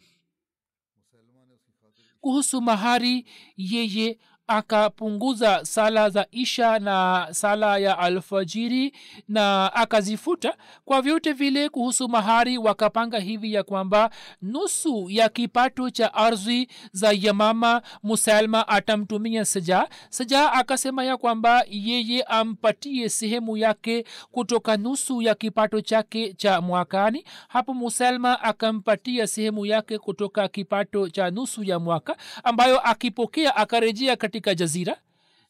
Kuhusu 2.21 2.61
mahari 2.63 3.27
yeye 3.57 4.19
akapunguza 4.47 5.65
sala 5.65 6.11
za 6.11 6.27
isha 6.31 6.79
na 6.79 7.29
sala 7.31 7.79
ya 7.79 7.99
alfajiri 7.99 8.93
na 9.29 9.73
akazifuta 9.75 10.55
kwa 10.85 11.03
vyote 11.03 11.33
vile 11.33 11.69
kuhusu 11.69 12.09
mahari 12.09 12.59
wakapanga 12.59 13.19
hivi 13.19 13.53
ya 13.53 13.63
kwamba 13.63 14.11
nusu 14.43 15.07
ya 15.11 15.29
kipato 15.29 15.91
cha 15.91 16.15
ardhi 16.15 16.69
za 16.93 17.13
yamama 17.21 17.83
musalma 18.03 18.69
atamtumia 18.69 19.45
saja 19.45 19.89
saja 20.11 20.53
akasema 20.53 21.05
ya 21.05 21.17
kwamba 21.17 21.65
yeye 21.71 22.23
ampatie 22.23 23.09
sehemu 23.09 23.57
yake 23.57 24.05
kutoka 24.33 24.77
nusu 24.77 25.23
ya 25.23 25.35
kipato 25.35 25.81
chake 25.81 26.33
cha 26.35 26.61
mwakani. 26.61 27.25
Hapo 27.49 27.75
musalma 27.75 28.41
akampatia 28.43 29.27
sehemu 29.27 29.67
yake 29.67 29.99
kutoka 29.99 30.49
kipato 30.49 31.09
cha 31.09 31.31
nusu 31.31 31.65
ya 31.65 31.79
mwaka 31.79 32.17
ambayo 32.45 32.81
akipokea 32.81 33.57
akarejea 33.57 34.17
jazira 34.41 34.97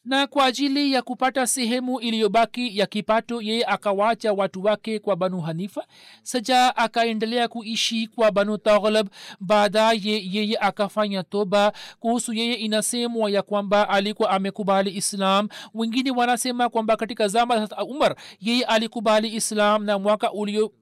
na 0.05 0.27
kwa 0.27 0.45
ajili 0.45 0.91
ya 0.93 1.01
kupata 1.01 1.47
sehemu 1.47 1.99
iliyobaki 1.99 2.77
ya 2.79 2.85
kipato 2.85 3.41
yeye 3.41 3.65
akawacha 3.65 4.33
watu 4.33 4.63
wake 4.63 4.99
kwa 4.99 5.15
banu 5.15 5.41
hanifa. 5.41 5.85
Saja 6.23 6.75
akaendelea 6.75 7.47
kuishi 7.47 8.07
kwa 8.07 8.31
banu 8.31 8.57
taghlab. 8.57 9.07
Baadaye 9.39 10.23
yeye 10.31 10.57
akafanya 10.59 11.23
toba. 11.23 11.73
Kuhusu 11.99 12.33
yeye 12.33 12.53
inasemwa 12.53 13.31
ya 13.31 13.41
kwamba 13.41 13.89
alikuwa 13.89 14.29
amekubali 14.29 14.95
islam. 14.95 15.49
Wengine 15.73 16.11
wanasema 16.11 16.69
kwamba 16.69 16.95
katika 16.97 17.27
zama 17.27 17.67
umar 17.87 18.15
yeye 18.41 18.63
alikubali 18.63 19.35
islam 19.35 19.83
na 19.85 19.99
mwaka 19.99 20.31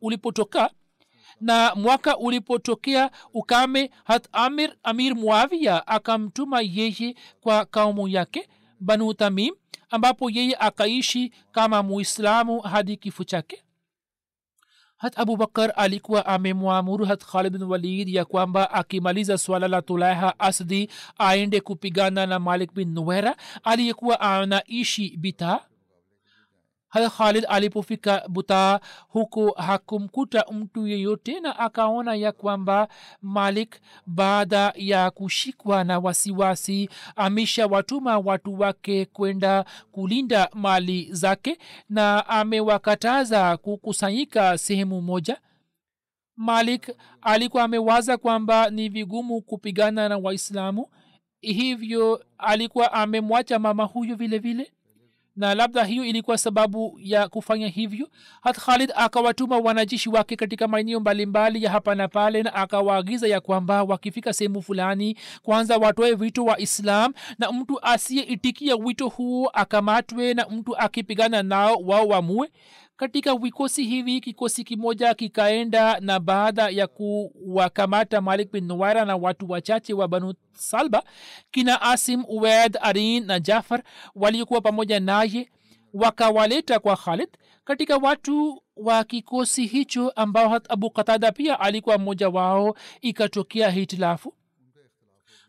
ulipotoka 0.01 0.69
na 1.41 1.75
mwaka 1.75 2.17
ulipotokea 2.17 3.11
ukame 3.33 3.91
hat 4.03 4.27
amir 4.31 4.75
amir 4.83 5.15
muavia 5.15 5.87
akamtuma 5.87 6.61
yeye 6.61 7.15
kwa 7.41 7.65
kaumu 7.65 8.07
yake 8.07 8.49
banu 8.79 9.13
tamim 9.13 9.53
ambapo 9.89 10.29
yeye 10.29 10.55
akaishi 10.59 11.31
kama 11.51 11.83
muislamu 11.83 12.59
hadi 12.59 12.97
kifo 12.97 13.23
chake. 13.23 13.61
Hat 14.97 15.19
abubakar 15.19 15.73
alikuwa 15.75 16.25
amemwamuru 16.25 17.05
hat 17.05 17.25
khalid 17.25 17.53
bin 17.53 17.63
walid 17.63 18.09
ya 18.09 18.25
kwamba 18.25 18.71
akimaliza 18.71 19.37
swala 19.37 19.67
la 19.67 19.81
tulaiha 19.81 20.39
asdi 20.39 20.89
aende 21.17 21.61
kupigana 21.61 22.25
na 22.25 22.39
malik 22.39 22.73
bin 22.73 22.89
nuwera 22.93 23.35
aliyekuwa 23.63 24.19
anaishi 24.21 25.17
bitaa 25.17 25.59
hata 26.95 27.09
khalid 27.09 27.45
alipofika 27.49 28.23
butaa 28.29 28.79
huku 29.07 29.51
hakumkuta 29.51 30.45
mtu 30.51 30.87
yeyote 30.87 31.39
na 31.39 31.59
akaona 31.59 32.15
ya 32.15 32.31
kwamba 32.31 32.87
malik 33.21 33.75
baada 34.05 34.73
ya 34.75 35.11
kushikwa 35.11 35.83
na 35.83 35.99
wasiwasi 35.99 36.89
ameshawatuma 37.15 38.17
watu 38.19 38.59
wake 38.59 39.05
kwenda 39.05 39.65
kulinda 39.91 40.49
mali 40.53 41.07
zake 41.11 41.57
na 41.89 42.27
amewakataza 42.29 43.57
kukusanyika 43.57 44.57
sehemu 44.57 45.01
moja. 45.01 45.37
Malik 46.37 46.91
alikuwa 47.21 47.63
amewaza 47.63 48.17
kwamba 48.17 48.69
ni 48.69 48.89
vigumu 48.89 49.41
kupigana 49.41 50.09
na 50.09 50.17
waislamu 50.17 50.87
hivyo 51.41 52.23
alikuwa 52.37 52.93
amemwacha 52.93 53.59
mama 53.59 53.83
huyo 53.83 54.15
vile 54.15 54.37
vile 54.39 54.71
na 55.35 55.55
labda 55.55 55.83
hiyo 55.83 56.05
ilikuwa 56.05 56.37
sababu 56.37 56.99
ya 57.01 57.27
kufanya 57.29 57.67
hivyo. 57.67 58.07
Hat 58.41 58.57
khalid 58.59 58.91
akawatuma 58.95 59.57
wanajeshi 59.57 60.09
wake 60.09 60.35
katika 60.35 60.67
maeneo 60.67 60.99
mbalimbali 60.99 61.63
ya 61.63 61.71
hapa 61.71 61.95
na 61.95 62.07
pale 62.07 62.43
na 62.43 62.53
akawaagiza 62.53 63.27
ya 63.27 63.41
kwamba 63.41 63.83
wakifika 63.83 64.33
sehemu 64.33 64.61
fulani 64.61 65.17
kwanza 65.43 65.77
watoe 65.77 66.13
wito 66.13 66.45
wa 66.45 66.59
islam 66.59 67.13
na 67.39 67.51
mtu 67.51 67.79
asiyeitikia 67.85 68.75
wito 68.75 69.07
huo 69.07 69.49
akamatwe 69.53 70.33
na 70.33 70.45
mtu 70.49 70.77
akipigana 70.77 71.43
nao 71.43 71.75
wao 71.75 72.07
wamue 72.07 72.49
katika 72.97 73.35
vikosi 73.35 73.83
hivi 73.83 74.19
kikosi 74.21 74.63
kimoja 74.63 75.13
kikaenda 75.13 75.99
na 75.99 76.19
baada 76.19 76.69
ya 76.69 76.87
kuwakamata 76.87 78.21
malik 78.21 78.51
bin 78.51 78.65
nuwaira 78.65 79.05
na 79.05 79.15
watu 79.15 79.49
wachache 79.51 79.93
wa 79.93 80.07
banu 80.07 80.33
salba 80.53 81.03
kina 81.51 81.81
asim 81.81 82.23
uwed 82.27 82.77
arin 82.81 83.25
na 83.25 83.39
jafar 83.39 83.83
waliokuwa 84.15 84.61
pamoja 84.61 84.99
naye 84.99 85.49
wakawaleta 85.93 86.79
kwa 86.79 86.95
khalid. 86.97 87.29
Katika 87.63 87.97
watu 87.97 88.61
wa 88.75 89.03
kikosi 89.03 89.65
hicho 89.65 90.09
ambao 90.09 90.59
abu 90.69 90.89
qatada 90.91 91.31
pia 91.31 91.59
alikuwa 91.59 91.97
mmoja 91.97 92.29
wao 92.29 92.75
ikatokea 93.01 93.69
hitilafu 93.69 94.33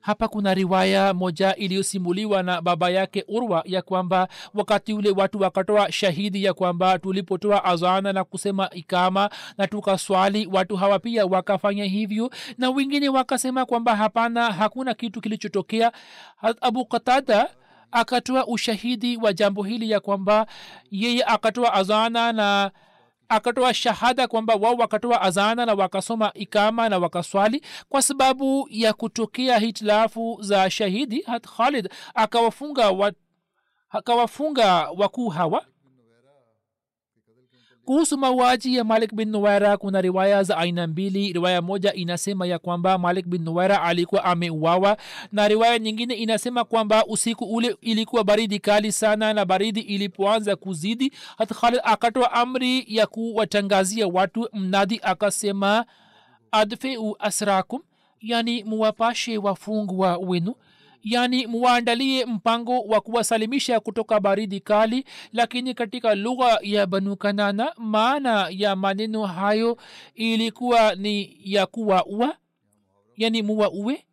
hapa 0.06 0.28
kuna 0.28 0.54
riwaya 0.54 1.14
moja 1.14 1.54
iliyosimuliwa 1.56 2.42
na 2.42 2.60
baba 2.62 2.90
yake 2.90 3.24
urwa 3.28 3.62
ya 3.66 3.82
kwamba 3.82 4.28
wakati 4.54 4.92
ule 4.92 5.10
watu 5.10 5.40
wakatoa 5.40 5.92
shahidi 5.92 6.44
ya 6.44 6.54
kwamba 6.54 6.98
tulipotoa 6.98 7.64
azana 7.64 8.12
na 8.12 8.24
kusema 8.24 8.70
ikama 8.70 9.30
na 9.58 9.66
tukaswali 9.66 10.48
watu 10.52 10.76
hawa 10.76 10.98
pia 10.98 11.26
wakafanya 11.26 11.84
hivyo 11.84 12.30
na 12.58 12.70
wengine 12.70 13.08
wakasema 13.08 13.66
kwamba 13.66 13.96
hapana 13.96 14.52
hakuna 14.52 14.94
kitu 14.94 15.20
kilichotokea. 15.20 15.92
Abu 16.60 16.84
qatada 16.86 17.48
akatoa 17.90 18.46
ushahidi 18.46 19.16
wa 19.16 19.32
jambo 19.32 19.62
hili 19.62 19.90
ya 19.90 20.00
kwamba 20.00 20.46
yeye 20.90 21.24
akatoa 21.24 21.74
azana 21.74 22.32
na 22.32 22.70
akatoa 23.28 23.74
shahada 23.74 24.28
kwamba 24.28 24.54
wao 24.54 24.74
wakatoa 24.74 25.22
azana 25.22 25.66
na 25.66 25.74
wakasoma 25.74 26.30
ikama 26.34 26.88
na 26.88 26.98
wakaswali 26.98 27.62
kwa 27.88 28.02
sababu 28.02 28.68
ya 28.70 28.92
kutokea 28.92 29.58
hitilafu 29.58 30.38
za 30.40 30.70
shahidi 30.70 31.22
hat 31.22 31.46
khalid 31.56 31.88
akawafunga 32.14 32.90
wa, 32.90 33.12
akawafunga 33.90 34.88
wakuu 34.96 35.28
hawa 35.28 35.64
kuhusu 37.86 38.18
mauaji 38.18 38.76
ya 38.76 38.84
malik 38.84 39.14
bin 39.14 39.28
nuwaira 39.30 39.76
kuna 39.76 40.00
riwaya 40.00 40.42
za 40.42 40.56
aina 40.58 40.86
mbili. 40.86 41.32
Riwaya 41.32 41.62
moja 41.62 41.92
inasema 41.92 42.46
ya 42.46 42.58
kwamba 42.58 42.98
malik 42.98 43.26
bin 43.26 43.42
nuwaira 43.42 43.82
alikuwa 43.82 44.24
ameuawa 44.24 44.96
na 45.32 45.48
riwaya 45.48 45.78
nyingine 45.78 46.14
inasema 46.14 46.64
kwamba 46.64 47.04
usiku 47.06 47.44
ule 47.44 47.76
ilikuwa 47.80 48.24
baridi 48.24 48.58
kali 48.58 48.92
sana 48.92 49.32
na 49.32 49.44
baridi 49.44 49.80
ilipoanza 49.80 50.56
kuzidi 50.56 51.12
hata 51.38 51.84
akatoa 51.84 52.32
amri 52.32 52.84
ya 52.88 53.06
kuwatangazia 53.06 54.06
watu 54.06 54.48
mnadi 54.52 55.00
akasema 55.02 55.84
adfeu 56.52 57.16
asrakum 57.18 57.80
yani 58.20 58.64
muwapashe 58.64 59.38
wafungwa 59.38 60.16
wenu 60.16 60.54
yani 61.08 61.46
muwaandalie 61.46 62.24
mpango 62.26 62.80
wa 62.80 63.00
kuwasalimisha 63.00 63.80
kutoka 63.80 64.20
baridi 64.20 64.60
kali 64.60 65.04
lakini 65.32 65.74
katika 65.74 66.14
lugha 66.14 66.58
ya 66.62 66.86
banu 66.86 67.16
kanana 67.16 67.72
maana 67.76 68.48
ya 68.50 68.76
maneno 68.76 69.26
hayo 69.26 69.76
ilikuwa 70.14 70.94
ni 70.94 71.36
ya 71.44 71.66
kuwaua 71.66 72.36
yani 73.16 73.42
muwa 73.42 73.70
uwe 73.70 74.04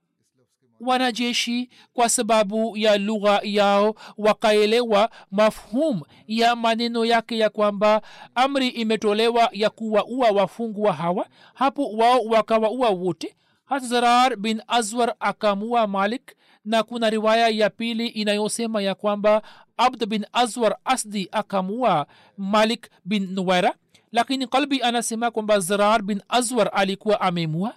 wanajeshi 0.80 1.70
kwa 1.94 2.10
sababu 2.10 2.78
ya 2.78 2.98
lugha 2.98 3.40
yao 3.44 3.96
wakaelewa 4.18 5.10
mafhum 5.32 6.02
ya 6.28 6.56
maneno 6.56 7.06
yake 7.06 7.38
ya 7.38 7.50
kwamba 7.50 8.02
amri 8.36 8.68
imetolewa 8.68 9.50
ya 9.52 9.70
kuwaua 9.70 10.32
wafungwa 10.32 10.94
hawa. 10.94 11.28
Hapo 11.54 11.92
wao 11.92 12.20
wakawaua 12.22 12.90
wote. 12.90 13.36
Hata 13.66 13.86
zarar 13.88 14.36
bin 14.36 14.62
azwar 14.68 15.16
akamua 15.20 15.88
malik 15.88 16.36
na 16.66 16.84
kuna 16.84 17.10
riwaya 17.10 17.50
ya 17.50 17.70
pili 17.70 18.08
inayosema 18.08 18.82
ya 18.82 18.96
kwamba 18.96 19.42
abd 19.78 20.06
bin 20.06 20.26
azwar 20.34 20.78
asdi 20.86 21.30
akamua 21.32 22.08
malik 22.38 22.90
bin 23.06 23.32
nuwaira 23.34 23.76
lakini 24.12 24.48
kalbi 24.48 24.82
anasema 24.82 25.32
kwamba 25.32 25.60
zarar 25.60 26.02
bin 26.02 26.22
azwar 26.30 26.70
alikuwa 26.74 27.22
amemua. 27.22 27.74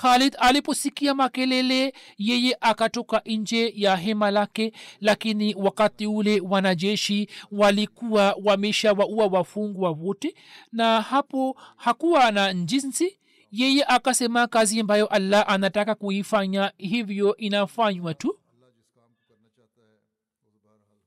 Khalid 0.00 0.36
aliposikia 0.38 1.14
makelele 1.14 1.92
yeye 2.18 2.56
akatoka 2.60 3.22
nje 3.26 3.72
ya 3.76 3.96
hema 3.96 4.30
lake 4.30 4.72
lakini 5.00 5.54
wakati 5.54 6.06
ule 6.06 6.40
wanajeshi 6.40 7.28
walikuwa 7.52 8.36
wamesha 8.44 8.92
waua 8.92 9.26
wafungwa 9.26 9.90
wote 9.90 10.34
na 10.72 11.00
hapo 11.02 11.56
hakuwa 11.76 12.30
na 12.30 12.54
jinsi 12.54 13.18
yeye 13.54 13.84
akasema 13.84 14.46
kazi 14.46 14.80
ambayo 14.80 15.06
allah 15.06 15.44
anataka 15.48 15.94
kuifanya 15.94 16.72
hivyo 16.78 17.36
inafanywa 17.36 18.14
tu 18.14 18.38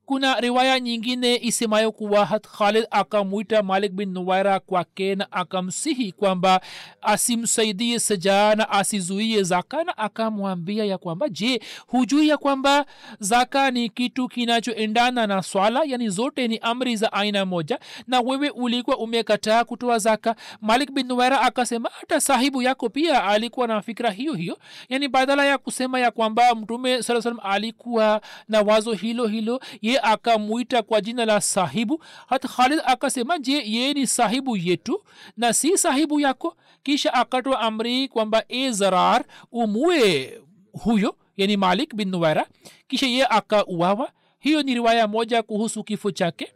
kuna 0.08 0.40
riwaya 0.40 0.80
nyingine 0.80 1.36
isemayo 1.42 1.92
kuwa 1.92 2.24
hat 2.26 2.46
khalid 2.48 2.86
akamwita 2.90 3.62
malik 3.62 3.92
bin 3.92 4.12
nuwaira 4.12 4.60
kwake 4.60 5.14
na 5.14 5.32
akamsihi 5.32 6.12
kwamba 6.12 6.60
asimsaidie 7.02 7.98
sajaa 8.00 8.54
na 8.54 8.70
asizuie 8.70 9.42
zaka 9.42 9.84
na 9.84 9.98
akamwambia 9.98 10.84
ya 10.84 10.98
kwamba 10.98 11.28
je 11.28 11.60
hujui 11.86 12.28
ya 12.28 12.36
kwamba 12.36 12.86
zaka 13.20 13.70
ni 13.70 13.88
kitu 13.88 14.28
kinachoendana 14.28 15.26
na 15.26 15.42
swala? 15.42 15.80
Yani 15.86 16.08
zote 16.08 16.48
ni 16.48 16.58
amri 16.58 16.96
za 16.96 17.12
aina 17.12 17.44
moja 17.46 17.78
na 18.06 18.20
wewe 18.20 18.50
ulikuwa 18.50 18.98
umekataa 18.98 19.64
kutoa 19.64 19.98
zaka? 19.98 20.36
Malik 20.60 20.90
bin 20.92 21.06
nuwaira 21.06 21.40
akasema 21.40 21.90
hata 22.00 22.20
sahibu 22.20 22.62
yako 22.62 22.88
pia 22.88 23.24
alikuwa 23.24 23.66
na 23.66 23.82
fikira 23.82 24.10
hiyo 24.10 24.32
hiyo. 24.32 24.58
Yani 24.88 25.08
badala 25.08 25.44
ya 25.44 25.58
kusema 25.58 26.00
ya 26.00 26.10
kwamba 26.10 26.54
mtume 26.54 27.02
saa 27.02 27.22
salam 27.22 27.38
alikuwa 27.42 28.20
na 28.48 28.60
wazo 28.60 28.92
hilo 28.92 29.26
hilo 29.26 29.60
ye 29.82 29.97
akamwita 30.02 30.82
kwa 30.82 31.00
jina 31.00 31.24
la 31.24 31.40
sahibu. 31.40 32.02
Hata 32.26 32.48
khalid 32.48 32.80
akasema 32.86 33.38
je 33.38 33.52
yeye 33.52 33.92
ni 33.94 34.06
sahibu 34.06 34.56
yetu 34.56 35.04
na 35.36 35.52
si 35.52 35.78
sahibu 35.78 36.20
yako? 36.20 36.56
Kisha 36.82 37.14
akatoa 37.14 37.60
amri 37.60 38.08
kwamba 38.08 38.44
e 38.48 38.70
zarar 38.70 39.24
umue 39.52 40.40
huyo 40.72 41.16
yani 41.36 41.56
malik 41.56 41.94
bin 41.94 42.08
nuwaira. 42.08 42.46
Kisha 42.88 43.06
ye 43.06 43.26
akauawa. 43.26 44.10
Hiyo 44.40 44.62
ni 44.62 44.74
riwaya 44.74 45.08
moja 45.08 45.42
kuhusu 45.42 45.84
kifo 45.84 46.10
chake 46.10 46.52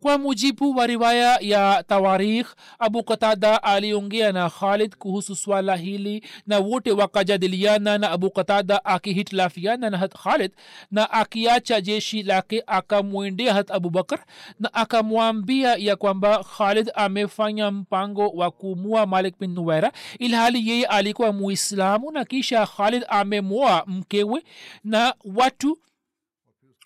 kwa 0.00 0.18
mujibu 0.18 0.76
wa 0.76 0.86
riwaya 0.86 1.38
ya 1.40 1.84
tawarikh 1.88 2.46
abu 2.78 3.02
qatada 3.04 3.62
aliongea 3.62 4.32
na 4.32 4.50
khalid 4.50 4.96
kuhusu 4.96 5.36
swala 5.36 5.76
hili 5.76 6.24
na 6.46 6.58
wote 6.58 6.92
wakajadiliana 6.92 7.98
na 7.98 8.10
abu 8.10 8.30
qatada 8.30 8.84
akihitilafiana 8.84 9.90
na 9.90 10.08
khalid 10.08 10.52
na 10.90 11.10
akiacha 11.10 11.80
jeshi 11.80 12.22
lake 12.22 12.62
akamwendea 12.66 13.54
hat 13.54 13.70
abubakar 13.70 14.24
na 14.60 14.74
akamwambia 14.74 15.74
ya 15.76 15.96
kwamba 15.96 16.44
khalid 16.44 16.90
amefanya 16.94 17.70
mpango 17.70 18.28
wa 18.28 18.50
kumua 18.50 19.06
malik 19.06 19.34
bin 19.40 19.50
nuwaira 19.54 19.92
ilhali 20.18 20.68
yeye 20.68 20.86
alikuwa 20.86 21.32
muislamu 21.32 22.10
na 22.10 22.24
kisha 22.24 22.66
khalid 22.66 23.04
amemoa 23.08 23.84
mkewe 23.86 24.42
na 24.84 25.14
watu 25.36 25.78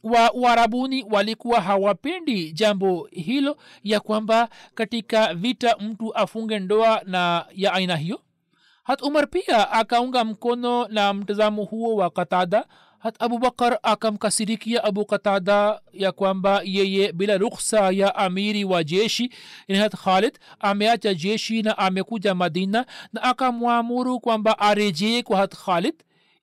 wa 0.02 0.30
warabuni 0.34 1.04
walikuwa 1.10 1.60
hawapendi 1.60 2.52
jambo 2.52 3.08
hilo 3.12 3.56
ya 3.82 4.00
kwamba 4.00 4.48
katika 4.74 5.34
vita 5.34 5.76
mtu 5.80 6.14
afunge 6.14 6.58
ndoa 6.58 7.02
na 7.06 7.46
ya 7.54 7.72
aina 7.72 7.96
hiyo. 7.96 8.20
Hat 8.84 9.02
umar 9.02 9.28
pia 9.30 9.70
akaunga 9.70 10.24
mkono 10.24 10.88
na 10.88 11.14
mtazamo 11.14 11.64
huo 11.64 11.94
wa 11.96 12.10
katada 12.10 12.66
hat 12.98 13.22
abubakar 13.22 13.78
akamkasirikia 13.82 14.84
abu 14.84 15.04
katada 15.06 15.80
ya 15.92 16.12
kwamba 16.12 16.60
yeye 16.64 17.12
bila 17.12 17.38
ruksa 17.38 17.90
ya 17.90 18.14
amiri 18.14 18.64
wa 18.64 18.84
jeshi 18.84 19.30
hat 19.78 19.96
khalid 19.96 20.38
ameacha 20.60 21.14
jeshi 21.14 21.62
na 21.62 21.78
amekuja 21.78 22.34
madina 22.34 22.86
na 23.12 23.22
akamwamuru 23.22 24.20
kwamba 24.20 24.58
arejee 24.58 25.22
kwa 25.22 25.38
hat 25.38 25.56
khalid. 25.56 25.94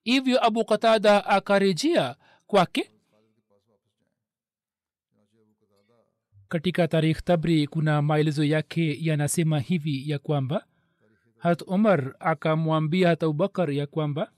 Hivyo 0.04 0.46
abu 0.46 0.64
katada 0.64 1.26
akarejea 1.26 2.14
kwake 2.46 2.90
katika 6.48 6.88
tarikh 6.88 7.22
tabri 7.24 7.66
kuna 7.66 8.02
maelezo 8.02 8.44
yake 8.44 8.98
yanasema 9.00 9.60
hivi 9.60 10.10
ya 10.10 10.18
kwamba 10.18 10.66
hat 11.38 11.62
umar 11.66 12.14
akamwambia 12.18 13.08
hat 13.08 13.22
abubakar 13.22 13.70
ya 13.72 13.86
kwamba 13.86 14.32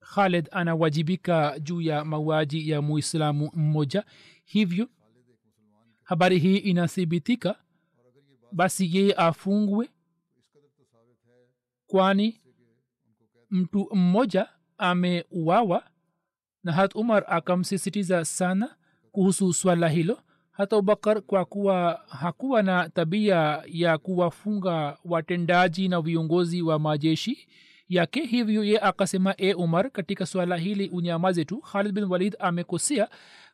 khalid 0.00 0.48
anawajibika 0.52 1.58
juu 1.58 1.80
ya 1.80 2.04
mauaji 2.04 2.70
ya 2.70 2.82
muislamu 2.82 3.50
mmoja 3.54 4.04
hivyo 4.44 4.88
habari 6.02 6.38
hii 6.38 6.56
inathibitika 6.56 7.56
basi 8.52 8.96
yeye 8.96 9.12
afungwe 9.14 9.88
kwani 11.86 12.40
mtu 13.50 13.88
mmoja 13.94 14.48
ameuawa 14.78 15.84
na 16.64 16.72
hat 16.72 16.94
umar 16.94 17.24
akamsisitiza 17.26 18.24
sana 18.24 18.76
kuhusu 19.12 19.52
swala 19.52 19.88
hilo 19.88 20.20
hata 20.52 20.76
abubakar 20.76 21.22
kwa 21.22 21.44
kuwa 21.44 22.00
hakuwa 22.08 22.62
na 22.62 22.88
tabia 22.88 23.62
ya 23.66 23.98
kuwafunga 23.98 24.96
watendaji 25.04 25.88
na 25.88 26.00
viongozi 26.00 26.62
wa 26.62 26.78
majeshi 26.78 27.48
yake 27.88 28.20
hivyo 28.26 28.64
ye 28.64 28.78
akasema 28.80 29.34
e 29.36 29.54
umar 29.54 29.90
katika 29.90 30.26
swala 30.26 30.56
hili 30.56 30.88
unyamaze 30.88 31.44
tu. 31.44 31.60
Khalid 31.72 31.92
bin 31.92 32.04
walid 32.04 32.36
amekosea 32.38 33.08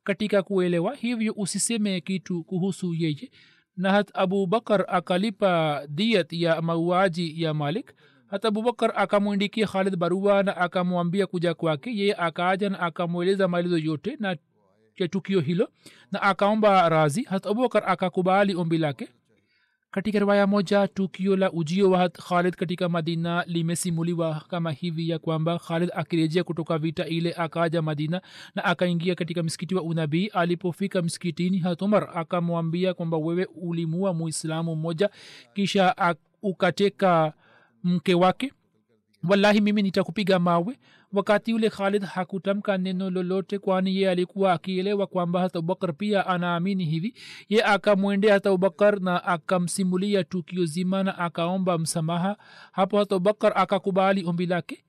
katika 0.05 0.43
kuelewa 0.43 0.95
hivyo 0.95 1.35
usiseme 1.37 2.01
kitu 2.01 2.45
kuhusu 2.45 2.95
yeye. 2.95 3.31
Na 3.77 3.91
hat 3.93 4.11
abubakar 4.15 4.85
akalipa 4.89 5.83
diat 5.89 6.33
ya 6.33 6.63
mauaji 6.63 7.43
ya 7.43 7.55
malik. 7.55 7.93
Hata 8.27 8.49
abubakar 8.49 8.93
akamwindikia 8.97 9.67
khalid 9.67 9.97
barua 9.97 10.43
na 10.43 10.57
akamwambia 10.57 11.27
kuja 11.27 11.55
kwake. 11.55 11.91
Yeye 11.97 12.15
akaaja 12.15 12.71
na 12.71 12.81
akamweleza 12.81 13.49
maelezo 13.49 13.79
yote 13.79 14.17
na 14.21 14.37
ya 15.03 15.09
tukio 15.09 15.41
hilo 15.41 15.69
na 16.13 16.23
akaomba 16.23 16.89
razi 16.89 17.23
hata 17.23 17.51
abubakar 17.51 17.83
akakubali 17.87 18.55
ombi 18.55 18.79
lake. 18.79 19.09
Katika 19.91 20.19
riwaya 20.19 20.47
moja 20.47 20.89
tukio 20.89 21.37
la 21.37 21.53
ujio 21.53 21.91
wa 21.91 22.09
khalid 22.09 22.55
katika 22.57 22.89
madina 22.89 23.45
limesimuliwa 23.47 24.43
kama 24.49 24.73
hivi 24.73 25.09
ya 25.09 25.19
kwamba 25.19 25.59
khalid 25.59 25.91
akirejea 25.95 26.45
kutoka 26.45 26.79
vita 26.79 27.07
ile 27.07 27.33
akaja 27.37 27.83
madina 27.83 28.21
na 28.55 28.65
akaingia 28.65 29.15
katika 29.15 29.43
msikiti 29.43 29.75
wa 29.75 29.83
unabii. 29.83 30.27
Alipofika 30.27 31.03
msikitini 31.03 31.59
hatumar 31.59 32.11
akamwambia 32.15 32.95
kwamba 32.95 33.17
wewe 33.17 33.49
ulimua 33.55 34.15
muislamu 34.15 34.77
mmoja 34.77 35.11
kisha 35.55 35.95
ukateka 36.43 37.33
mke 37.85 38.15
wake 38.15 38.53
wallahi 39.29 39.61
mimi 39.61 39.83
nitakupiga 39.83 40.39
mawe. 40.39 40.79
Wakati 41.13 41.55
ule 41.55 41.71
khalid 41.71 42.03
hakutamka 42.05 42.79
neno 42.79 43.11
lolote 43.11 43.59
kwani 43.59 43.97
ye 43.97 44.11
alikuwa 44.11 44.53
akielewa 44.53 45.07
kwamba 45.07 45.41
hata 45.41 45.59
abubakar 45.59 45.95
pia 45.95 46.27
anaamini 46.27 46.85
hivi. 46.85 47.15
Ye 47.49 47.65
akamwendea 47.65 48.33
hata 48.35 48.49
abubakar 48.49 49.01
na 49.01 49.25
akamsimulia 49.25 50.25
tukio 50.25 50.65
zima 50.65 51.03
na 51.03 51.19
akaomba 51.19 51.79
msamaha. 51.79 52.37
Hapo 52.73 52.99
hata 52.99 53.15
abubakar 53.15 53.53
akakubali 53.57 54.25
ombi 54.27 54.47
lake. 54.47 54.85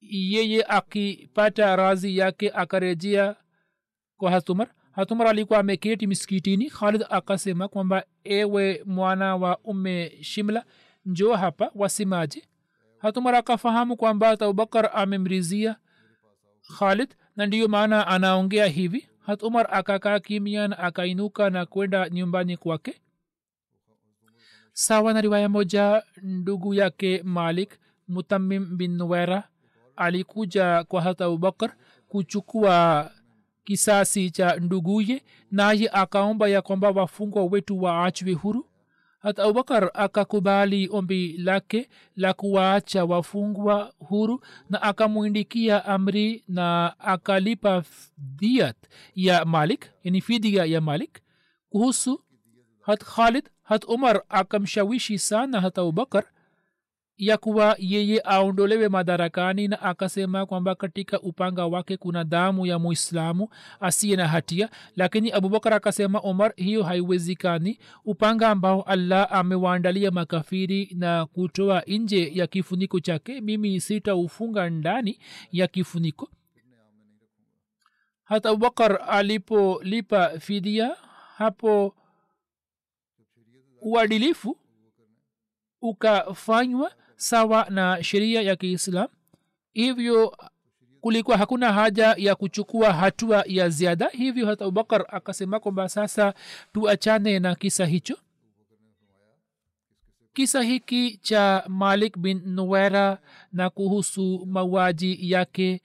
Yeye 0.00 0.64
akipata 0.68 1.76
razi 1.76 2.16
yake 2.18 2.50
akarejea 2.50 3.36
kwa 4.16 4.30
hatumar 4.30 4.68
hatumar 4.92 5.26
alikuwa 5.26 5.58
ameketi 5.58 6.06
miskitini 6.06 6.70
khalid 6.70 7.04
akasema 7.10 7.68
kwamba 7.68 8.04
ewe 8.24 8.82
mwana 8.86 9.36
wa 9.36 9.58
ume 9.64 10.18
shimla 10.20 10.64
njo 11.06 11.34
hapa 11.34 11.70
wasimaje 11.74 12.42
hatumar 13.02 13.34
akafahamu 13.34 13.96
kwamba 13.96 14.28
abubakar 14.30 14.90
amemrizia 14.94 15.76
khalid 16.78 17.14
na 17.36 17.46
ndiyo 17.46 17.68
maana 17.68 18.06
anaongea 18.06 18.66
hivi. 18.66 19.08
Hat 19.26 19.42
umar 19.42 19.68
akakaa 19.70 20.18
kimya 20.20 20.68
na 20.68 20.78
akainuka 20.78 21.50
na 21.50 21.66
kwenda 21.66 22.08
nyumbani 22.10 22.56
kwake. 22.56 23.00
Sawa 24.72 25.12
na 25.12 25.20
riwaya 25.20 25.48
moja 25.48 26.02
ndugu 26.22 26.74
yake 26.74 27.22
malik 27.24 27.78
mutamim 28.08 28.76
bin 28.76 28.96
nuwera 28.96 29.48
alikuja 29.96 30.84
kwa 30.84 31.02
hata 31.02 31.24
abubakar 31.24 31.72
kuchukua 32.08 33.10
kisasi 33.64 34.30
cha 34.30 34.56
nduguye 34.56 35.22
naye 35.50 35.88
akaomba 35.92 36.48
ya 36.48 36.62
kwamba 36.62 36.90
wafungwa 36.90 37.44
wetu 37.44 37.82
waachwe 37.82 38.32
huru 38.32 38.66
hata 39.22 39.42
abubakar 39.44 39.90
akakubali 39.94 40.88
ombi 40.92 41.36
lake 41.38 41.88
la 42.16 42.32
kuwaacha 42.34 43.04
wafungwa 43.04 43.92
huru 43.98 44.40
na 44.70 44.82
akamwindikia 44.82 45.84
amri 45.84 46.44
na 46.48 46.98
akalipa 46.98 47.82
diat 48.18 48.76
ya 49.14 49.44
malik 49.44 49.86
yani 50.04 50.20
fidia 50.20 50.64
ya 50.64 50.80
malik 50.80 51.20
kuhusu 51.70 52.20
hat 52.80 53.04
khalid 53.04 53.48
hat 53.62 53.84
umar 53.88 54.22
akamshawishi 54.28 55.18
sana 55.18 55.60
hata 55.60 55.80
abubakar 55.80 56.24
ya 57.16 57.36
kuwa 57.36 57.76
yeye 57.78 58.20
aondolewe 58.24 58.88
madarakani 58.88 59.68
na 59.68 59.82
akasema 59.82 60.46
kwamba 60.46 60.74
katika 60.74 61.20
upanga 61.20 61.66
wake 61.66 61.96
kuna 61.96 62.24
damu 62.24 62.66
ya 62.66 62.78
muislamu 62.78 63.48
asiye 63.80 64.16
na 64.16 64.28
hatia. 64.28 64.68
Lakini 64.96 65.32
abubakar 65.32 65.74
akasema 65.74 66.18
omar 66.18 66.52
hiyo 66.56 66.82
haiwezikani 66.82 67.78
upanga 68.04 68.48
ambao 68.50 68.82
allah 68.82 69.28
amewaandalia 69.32 70.10
makafiri 70.10 70.90
na 70.94 71.26
kutoa 71.26 71.82
nje 71.86 72.30
ya 72.34 72.46
kifuniko 72.46 73.00
chake 73.00 73.40
mimi 73.40 73.80
sitaufunga 73.80 74.70
ndani 74.70 75.18
ya 75.52 75.66
kifuniko. 75.66 76.28
Hata 78.24 78.48
abubakar 78.48 79.00
alipolipa 79.08 80.28
fidia 80.40 80.96
hapo 81.36 81.94
uadilifu 83.80 84.56
ukafanywa 85.80 86.92
sawa 87.22 87.66
na 87.70 88.02
sheria 88.04 88.42
ya 88.42 88.56
kiislam. 88.56 89.08
Hivyo 89.72 90.36
kulikuwa 91.00 91.36
hakuna 91.38 91.72
haja 91.72 92.14
ya 92.18 92.34
kuchukua 92.34 92.92
hatua 92.92 93.44
ya 93.46 93.68
ziada. 93.68 94.08
Hivyo 94.08 94.46
hata 94.46 94.64
abubakar 94.64 95.04
akasema 95.08 95.60
kwamba 95.60 95.88
sasa 95.88 96.34
tuachane 96.72 97.38
na 97.38 97.54
kisa 97.54 97.86
hicho. 97.86 98.18
Kisa 100.32 100.62
hiki 100.62 101.16
cha 101.16 101.64
malik 101.68 102.18
bin 102.18 102.42
nuwera 102.44 103.18
na 103.52 103.70
kuhusu 103.70 104.46
mauaji 104.46 105.30
yake 105.30 105.80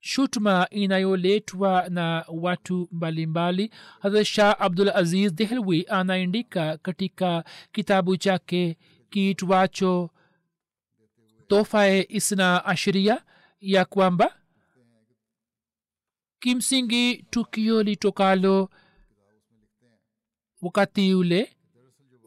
shutma 0.00 0.66
inayoletwa 0.70 1.88
na 1.88 2.24
watu 2.28 2.88
mbalimbali. 2.92 3.70
Hazrat 4.00 4.56
abdul 4.58 4.88
aziz 4.88 5.32
dehlwi 5.32 5.86
anaandika 5.88 6.76
katika 6.76 7.44
kitabu 7.72 8.16
chake 8.16 8.76
kiitwacho 9.10 10.10
tofae 11.48 12.06
isina 12.08 12.64
ashiria 12.64 13.24
ya 13.60 13.84
kwamba 13.84 14.36
kimsingi 16.40 17.22
tukio 17.30 17.82
litokalo 17.82 18.70
wakati 20.62 21.14
ule 21.14 21.56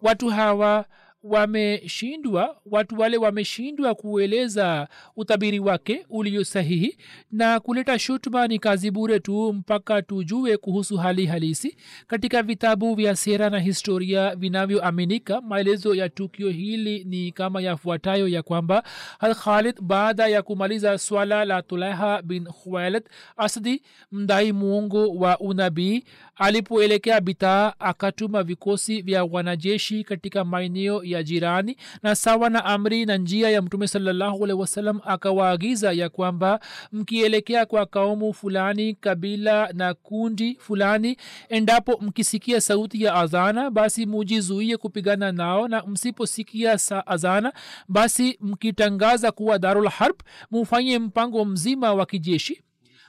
watu 0.01 0.29
hawa 0.29 0.85
wameshindwa 1.23 2.57
watu 2.65 2.99
wale 2.99 3.17
wameshindwa 3.17 3.95
kueleza 3.95 4.87
utabiri 5.15 5.59
wake 5.59 6.05
ulio 6.09 6.43
sahihi 6.43 6.97
na 7.31 7.59
kuleta 7.59 7.99
shutuma 7.99 8.47
ni 8.47 8.59
kazi 8.59 8.91
bure 8.91 9.19
tu 9.19 9.53
mpaka 9.53 10.01
tujue 10.01 10.57
kuhusu 10.57 10.97
hali 10.97 11.25
halisi. 11.25 11.77
Katika 12.07 12.43
vitabu 12.43 12.95
vya 12.95 13.15
sera 13.15 13.49
na 13.49 13.59
historia 13.59 14.35
vinavyoaminika 14.35 15.41
maelezo 15.41 15.95
ya 15.95 16.09
tukio 16.09 16.49
hili 16.49 17.03
ni 17.03 17.31
kama 17.31 17.61
yafuatayo 17.61 18.27
ya 18.27 18.43
kwamba 18.43 18.83
alkhalid 19.19 19.81
baada 19.81 20.27
ya 20.27 20.41
kumaliza 20.41 20.97
swala 20.97 21.45
la 21.45 21.61
tulaha 21.61 22.21
bin 22.21 22.45
khuwailid 22.45 23.03
asdi 23.37 23.81
mdai 24.11 24.51
muongo 24.53 25.07
wa 25.15 25.39
unabii 25.39 26.03
alipoelekea 26.37 27.21
bitaa 27.21 27.73
akatuma 27.79 28.43
vikosi 28.43 29.01
vya 29.01 29.23
wanajeshi 29.23 30.03
katika 30.03 30.45
maeneo 30.45 31.03
ya 31.03 31.23
jirani 31.23 31.77
na 32.03 32.15
sawa 32.15 32.49
na 32.49 32.65
amri 32.65 33.05
na 33.05 33.17
njia 33.17 33.49
ya 33.49 33.61
mtume 33.61 33.87
salallahu 33.87 34.59
wasalam 34.59 34.99
akawaagiza 35.05 35.91
ya 35.91 36.09
kwamba 36.09 36.59
mkielekea 36.91 37.65
kwa 37.65 37.85
kaumu 37.85 38.33
fulani 38.33 38.93
kabila 38.93 39.69
na 39.73 39.93
kundi 39.93 40.55
fulani 40.59 41.17
endapo 41.49 41.97
mkisikia 42.01 42.61
sauti 42.61 43.03
ya 43.03 43.13
azana 43.15 43.71
basi 43.71 44.05
mujizuie 44.05 44.77
kupigana 44.77 45.31
nao 45.31 45.67
na 45.67 45.83
msiposikia 45.87 46.77
sa 46.77 47.07
azana 47.07 47.53
basi 47.87 48.37
mkitangaza 48.41 49.31
kuwa 49.31 49.59
darul 49.59 49.87
harb 49.87 50.15
mufanye 50.51 50.99
mpango 50.99 51.45
mzima 51.45 51.93
wa 51.93 52.05
kijeshi 52.05 52.61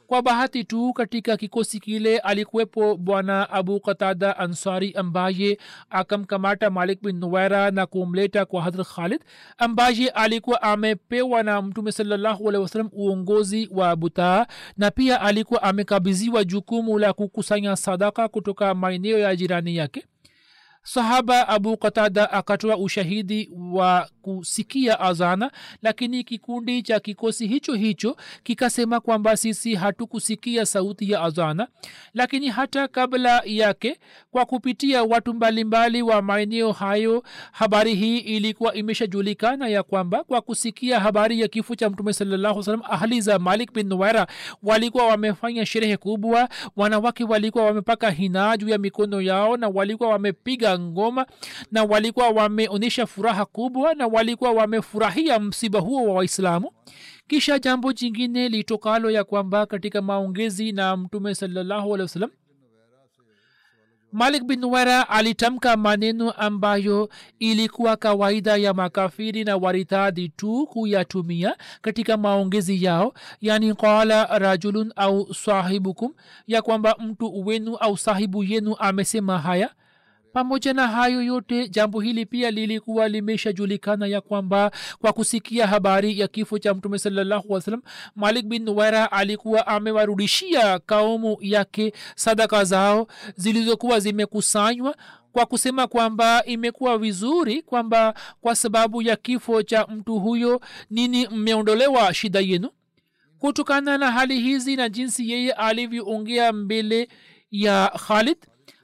kwa 0.09 0.23
bahati 0.23 0.65
tu 0.65 0.93
katika 0.93 1.37
kikosi 1.37 1.81
kile 1.81 2.19
alikuwepo 2.19 2.97
bwana 2.97 3.51
abu 3.51 3.81
qatada 3.81 4.37
ansari 4.39 4.93
ambaye 4.93 5.59
akamkamata 5.91 6.71
malik 6.71 7.03
bin 7.03 7.17
nuwaira 7.19 7.71
na 7.71 7.87
kumleta 7.87 8.45
kwa 8.45 8.63
hadrat 8.63 8.87
khalid 8.87 9.25
ambaye 9.59 10.09
alikuwa 10.09 10.63
amepewa 10.63 11.43
na 11.43 11.63
mtume 11.63 11.93
salallahu 11.93 12.49
alehi 12.49 12.63
wasalam 12.63 12.89
uongozi 12.93 13.69
wa 13.73 13.97
butaa 13.97 14.47
na 14.77 14.91
pia 14.91 15.21
alikuwa 15.21 15.63
amekabiziwa 15.63 16.45
jukumu 16.45 16.99
la 16.99 17.13
kukusanya 17.13 17.77
sadaka 17.77 18.29
kutoka 18.29 18.75
maeneo 18.75 19.19
ya 19.19 19.37
jirani 19.37 19.77
yake 19.77 20.05
sahaba 20.83 21.49
abu 21.49 21.77
qatada 21.77 22.33
akatoa 22.33 22.77
ushahidi 22.77 23.51
wa 23.73 24.09
kusikia 24.23 25.01
azana 25.01 25.51
lakini 25.83 26.25
kikundi 26.25 26.83
cha 26.83 27.01
kikosi 27.01 27.47
hicho 27.47 27.75
hicho 27.75 28.17
kikasema 28.43 29.01
kwamba 29.01 29.37
sisi 29.37 29.75
hatukusikia 29.75 30.67
sauti 30.67 31.11
ya 31.11 31.23
azana 31.23 31.69
lakini 32.15 32.49
hata 32.49 32.89
kabla 32.89 33.43
yake 33.45 33.99
kwa 34.31 34.45
kupitia 34.47 35.03
watu 35.05 35.35
mbalimbali 35.35 36.03
wa 36.03 36.23
maeneo 36.23 36.73
hayo 36.73 37.23
habari 37.53 37.95
hii 37.95 38.19
ilikuwa 38.19 38.75
imeshajulikana 38.75 39.69
ya 39.69 39.83
kwamba 39.83 40.25
kwa 40.25 40.41
kusikia 40.41 41.01
habari 41.01 41.41
ya 41.41 41.49
kifo 41.49 41.75
cha 41.75 41.91
mtume 41.91 42.13
salallahu 42.13 42.65
ahli 42.91 43.21
za 43.21 43.39
malik 43.39 43.73
bin 43.73 43.87
nuwaira 43.89 44.27
walikuwa 44.63 45.07
wamefanya 45.07 45.67
sherehe 45.67 45.97
kubwa 45.97 46.49
wanawake 46.77 47.25
walikuwa 47.25 47.65
wamepaka 47.65 48.11
hina 48.11 48.57
juu 48.57 48.69
ya 48.69 48.79
mikono 48.79 49.21
yao 49.21 49.57
na 49.57 49.69
walikuwa 49.69 50.09
wamepiga 50.09 50.68
ngoma 50.79 51.27
na 51.73 51.85
walikuwa 51.85 52.29
wameonyesha 52.29 53.07
furaha 53.07 53.45
kubwa 53.45 53.95
na 53.95 54.07
walikuwa 54.07 54.51
wamefurahia 54.51 55.39
msiba 55.39 55.79
huo 55.81 56.05
wa 56.05 56.15
waislamu. 56.15 56.71
Kisha 57.29 57.59
jambo 57.59 57.93
jingine 57.93 58.49
litokalo 58.49 59.11
ya 59.11 59.25
kwamba 59.25 59.67
katika 59.67 60.03
maongezi 60.03 60.73
na 60.73 60.97
mtume 60.97 61.35
salallahu 61.35 61.95
alehi 61.95 62.03
wasallam 62.03 62.31
malik 64.13 64.45
bin 64.45 64.65
wera 64.65 65.09
alitamka 65.09 65.77
maneno 65.77 66.31
ambayo 66.31 67.09
ilikuwa 67.39 67.97
kawaida 67.97 68.57
ya 68.57 68.75
makafiri 68.75 69.45
na 69.45 69.57
waritadhi 69.57 70.29
tu 70.29 70.67
kuyatumia 70.67 71.57
katika 71.83 72.17
maongezi 72.17 72.85
yao. 72.85 73.15
Yani 73.41 73.75
qala 73.75 74.39
rajulun 74.39 74.93
au 74.97 75.35
sahibukum 75.35 76.15
ya 76.47 76.63
kwamba 76.63 76.97
mtu 76.99 77.47
wenu 77.47 77.77
au 77.77 77.97
sahibu 77.99 78.45
yenu 78.45 78.77
amesema 78.79 79.39
haya 79.39 79.71
pamoja 80.33 80.73
na 80.73 80.89
hayo 80.89 81.23
yote 81.23 81.69
jambo 81.69 82.01
hili 82.01 82.27
pia 82.27 82.51
lilikuwa 82.51 83.09
limeshajulikana 83.09 84.07
ya 84.07 84.21
kwamba 84.21 84.71
kwa 84.99 85.13
kusikia 85.13 85.67
habari 85.67 86.19
ya 86.21 86.29
kifo 86.29 86.59
cha 86.59 86.75
mtume 86.75 86.99
salallahu 86.99 87.61
salam 87.61 87.83
malik 88.17 88.47
bin 88.47 88.63
nuwaira 88.65 89.13
alikuwa 89.13 89.67
amewarudishia 89.67 90.79
kaumu 90.79 91.37
yake 91.41 91.93
sadaka 92.17 92.65
zao 92.65 93.07
zilizokuwa 93.37 94.01
zimekusanywa 94.01 94.97
kwa 95.33 95.47
kusema 95.47 95.87
kwamba 95.87 96.45
imekuwa 96.45 96.99
vizuri 96.99 97.63
kwamba 97.63 98.15
kwa 98.41 98.57
sababu 98.57 99.03
ya 99.03 99.17
kifo 99.17 99.63
cha 99.63 99.87
mtu 99.87 100.19
huyo 100.19 100.61
nini 100.91 101.29
mmeondolewa 101.29 102.15
shida 102.15 102.41
yenu? 102.41 102.71
Kutokana 103.39 103.99
na 103.99 104.11
hali 104.13 104.41
hizi 104.41 104.77
na 104.77 104.89
jinsi 104.89 105.31
yeye 105.31 105.53
alivyoongea 105.53 106.53
mbele 106.53 107.09
ya 107.51 107.93
khalid 108.07 108.37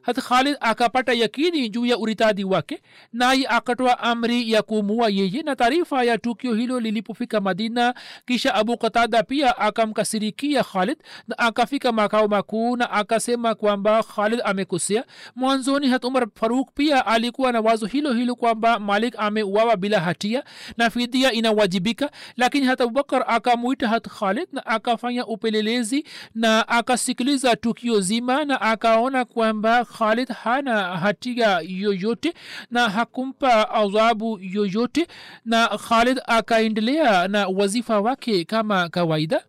hat 0.06 0.18
khalid 0.20 0.56
akapata 0.60 1.12
yakini 1.12 1.68
juu 1.68 1.86
ya 1.86 1.98
uritadi 1.98 2.44
wake 2.44 2.82
naye 3.12 3.46
akatoa 3.48 3.98
amri 3.98 4.52
ya 4.52 4.62
kumua 4.62 5.08
yeye 5.08 5.42
na 5.42 5.56
taarifa 5.56 6.04
ya 6.04 6.18
tukio 6.18 6.54
hilo 6.54 6.80
lilipofika 6.80 7.40
madina 7.40 7.94
kisha 8.26 8.54
abu 8.54 8.76
qatada 8.78 9.22
pia 9.22 9.58
akamkasirikia 9.58 10.64
khalid 10.64 10.98
na 11.28 11.38
akafika 11.38 11.92
makao 11.92 12.28
makuu 12.28 12.76
na 12.76 12.90
akasema 12.90 13.54
kwamba 13.54 14.02
khalid 14.02 14.40
amekosea 14.44 15.04
mwanzoni 15.36 15.88
hat 15.88 16.04
umar 16.04 16.26
faruk 16.34 16.68
pia 16.74 17.06
alikuwa 17.06 17.52
na 17.52 17.60
wazo 17.60 17.86
hilo 17.86 18.12
hilo 18.12 18.34
kwamba 18.34 18.78
malik 18.78 19.14
ameuawa 19.18 19.76
bila 19.76 20.00
hatia 20.00 20.44
na 20.76 20.90
fidia 20.90 21.32
inawajibika 21.32 22.10
lakini 22.36 22.66
hat 22.66 22.80
abubakar 22.80 23.24
akamwita 23.28 23.88
hat 23.88 24.08
khalid 24.08 24.48
na 24.52 24.66
akafanya 24.66 25.26
upelelezi 25.26 26.04
na 26.34 26.68
akasikiliza 26.68 27.56
tukio 27.56 28.00
zima 28.00 28.44
na 28.44 28.60
akaona 28.60 29.24
kwamba 29.24 29.84
khalid 29.98 30.28
hana 30.28 30.96
hatia 30.96 31.60
yoyote 31.60 32.34
na 32.70 32.88
hakumpa 32.88 33.70
adhabu 33.70 34.38
yoyote 34.42 35.06
na 35.44 35.68
khalid 35.68 36.20
akaendelea 36.26 37.28
na 37.28 37.46
wazifa 37.48 38.00
wake 38.00 38.44
kama 38.44 38.88
kawaida. 38.88 39.44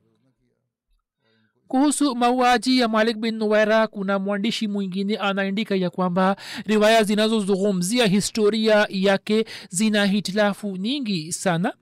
Kuhusu 1.68 2.16
mauaji 2.16 2.80
ya 2.80 2.88
malik 2.88 3.18
bin 3.18 3.36
nuwaira 3.36 3.88
kuna 3.88 4.20
mwandishi 4.20 4.68
mwingine 4.68 5.18
anaandika 5.18 5.76
ya 5.76 5.90
kwamba 5.90 6.36
riwaya 6.66 7.04
zinazozungumzia 7.04 8.06
historia 8.08 8.88
yake 8.90 9.46
zina 9.70 10.06
hitilafu 10.06 10.78
nyingi 10.78 11.34
sana. 11.34 11.74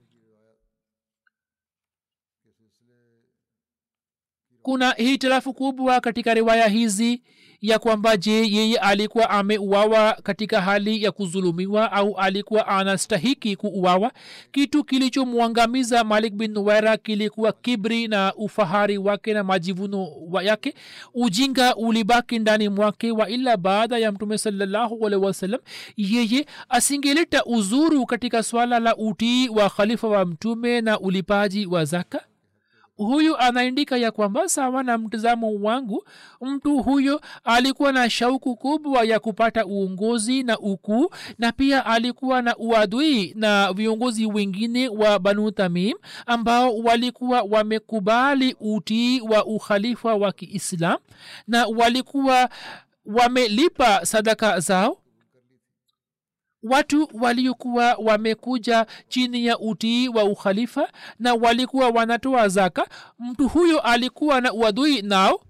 Kuna 4.62 4.90
hitilafu 4.92 5.54
kubwa 5.54 6.00
katika 6.00 6.34
riwaya 6.34 6.68
hizi 6.68 7.22
ya 7.64 7.78
kwamba 7.78 8.16
je 8.16 8.30
yeye 8.50 8.76
alikuwa 8.78 9.30
ameuawa 9.30 10.12
katika 10.22 10.60
hali 10.60 11.02
ya 11.02 11.12
kuzulumiwa 11.12 11.92
au 11.92 12.14
alikuwa 12.16 12.66
anastahiki 12.68 13.56
kuuawa? 13.56 14.12
Kitu 14.52 14.84
kilichomwangamiza 14.84 16.04
malik 16.04 16.34
bin 16.34 16.52
nuwaira 16.52 16.96
kilikuwa 16.96 17.52
kibri 17.52 18.08
na 18.08 18.32
ufahari 18.36 18.98
wake 18.98 19.34
na 19.34 19.44
majivuno 19.44 20.08
yake. 20.42 20.74
Ujinga 21.14 21.76
ulibaki 21.76 22.38
ndani 22.38 22.68
mwake 22.68 23.10
wa 23.10 23.28
ila 23.28 23.56
baada 23.56 23.98
ya 23.98 24.12
mtume 24.12 24.38
salallahu 24.38 25.02
wasallam. 25.02 25.60
Yeye 25.96 26.46
asingeleta 26.68 27.44
uzuru 27.44 28.06
katika 28.06 28.42
swala 28.42 28.78
la 28.80 28.96
utii 28.96 29.48
wa 29.48 29.70
khalifa 29.70 30.08
wa 30.08 30.24
mtume 30.26 30.80
na 30.80 31.00
ulipaji 31.00 31.66
wa 31.66 31.84
zaka 31.84 32.20
huyu 32.96 33.36
anaandika 33.38 33.96
ya 33.96 34.10
kwamba 34.10 34.48
sawa 34.48 34.82
na 34.82 34.98
mtazamo 34.98 35.54
wangu 35.54 36.04
mtu 36.40 36.78
huyo 36.82 37.20
alikuwa 37.44 37.92
na 37.92 38.10
shauku 38.10 38.56
kubwa 38.56 39.04
ya 39.04 39.20
kupata 39.20 39.66
uongozi 39.66 40.42
na 40.42 40.58
ukuu 40.58 41.10
na 41.38 41.52
pia 41.52 41.86
alikuwa 41.86 42.42
na 42.42 42.56
uadui 42.56 43.32
na 43.36 43.72
viongozi 43.72 44.26
wengine 44.26 44.88
wa 44.88 45.18
banu 45.18 45.50
tamim 45.50 45.96
ambao 46.26 46.76
walikuwa 46.78 47.42
wamekubali 47.42 48.56
utii 48.60 49.20
wa 49.20 49.44
ukhalifa 49.46 50.14
wa 50.14 50.32
kiislam 50.32 50.98
na 51.48 51.66
walikuwa 51.66 52.48
wamelipa 53.06 54.06
sadaka 54.06 54.60
zao 54.60 54.98
watu 56.64 57.08
waliokuwa 57.20 57.94
wamekuja 57.94 58.86
chini 59.08 59.46
ya 59.46 59.58
utii 59.58 60.08
wa 60.08 60.24
ukhalifa 60.24 60.88
na 61.18 61.34
walikuwa 61.34 61.88
wanatoa 61.88 62.48
zaka 62.48 62.86
mtu 63.18 63.48
huyo 63.48 63.80
alikuwa 63.80 64.40
na 64.40 64.52
uadui 64.52 65.02
nao. 65.02 65.40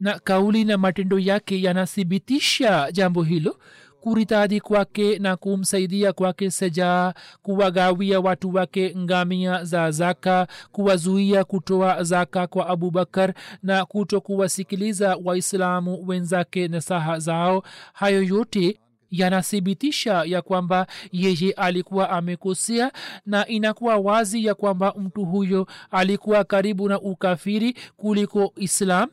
Na 0.00 0.18
kauli 0.18 0.64
na 0.64 0.78
matendo 0.78 1.18
yake 1.18 1.62
yanathibitisha 1.62 2.92
jambo 2.92 3.22
hilo 3.22 3.56
kuritadhi 4.00 4.60
kwake 4.60 5.18
na 5.18 5.36
kumsaidia 5.36 6.12
kwake 6.12 6.50
sejaa 6.50 7.14
kuwagawia 7.42 8.20
watu 8.20 8.54
wake 8.54 8.94
ngamia 8.98 9.64
za 9.64 9.90
zaka 9.90 10.46
kuwazuia 10.72 11.44
kutoa 11.44 12.02
zaka 12.04 12.46
kwa 12.46 12.66
abubakar 12.68 13.34
na 13.62 13.84
kuto 13.84 14.20
kuwasikiliza 14.20 15.16
waislamu 15.24 16.08
wenzake 16.08 16.68
nasaha 16.68 17.18
zao. 17.18 17.62
Hayo 17.92 18.22
yote 18.22 18.78
yanathibitisha 19.12 20.24
ya 20.26 20.42
kwamba 20.42 20.86
yeye 21.12 21.52
alikuwa 21.52 22.10
amekosea 22.10 22.92
na 23.26 23.46
inakuwa 23.46 23.96
wazi 23.96 24.44
ya 24.46 24.54
kwamba 24.54 24.94
mtu 24.98 25.24
huyo 25.24 25.66
alikuwa 25.90 26.44
karibu 26.44 26.88
na 26.88 27.00
ukafiri 27.00 27.76
kuliko 27.96 28.52
islam. 28.56 29.08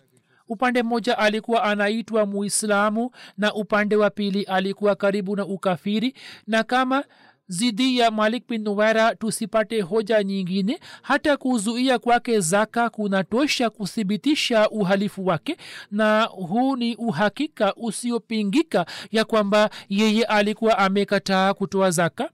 Upande 0.51 0.83
mmoja 0.83 1.17
alikuwa 1.17 1.63
anaitwa 1.63 2.25
muislamu 2.25 3.11
na 3.37 3.53
upande 3.53 3.95
wa 3.95 4.09
pili 4.09 4.43
alikuwa 4.43 4.95
karibu 4.95 5.35
na 5.35 5.45
ukafiri. 5.45 6.13
Na 6.47 6.63
kama 6.63 7.03
zidi 7.49 7.97
ya 7.99 8.11
malik 8.11 8.47
bin 8.47 8.61
nuwera 8.63 9.15
tusipate 9.15 9.81
hoja 9.81 10.23
nyingine. 10.23 10.79
Hata 11.01 11.37
kuzuia 11.37 11.99
kwake 11.99 12.39
zaka 12.39 12.89
kunatosha 12.89 13.69
kuthibitisha 13.69 14.69
uhalifu 14.69 15.25
wake 15.25 15.57
na 15.91 16.23
huu 16.23 16.75
ni 16.75 16.95
uhakika 16.95 17.75
usiopingika 17.75 18.85
ya 19.11 19.25
kwamba 19.25 19.69
yeye 19.89 20.23
alikuwa 20.23 20.77
amekataa 20.77 21.53
kutoa 21.53 21.91
zaka 21.91 22.29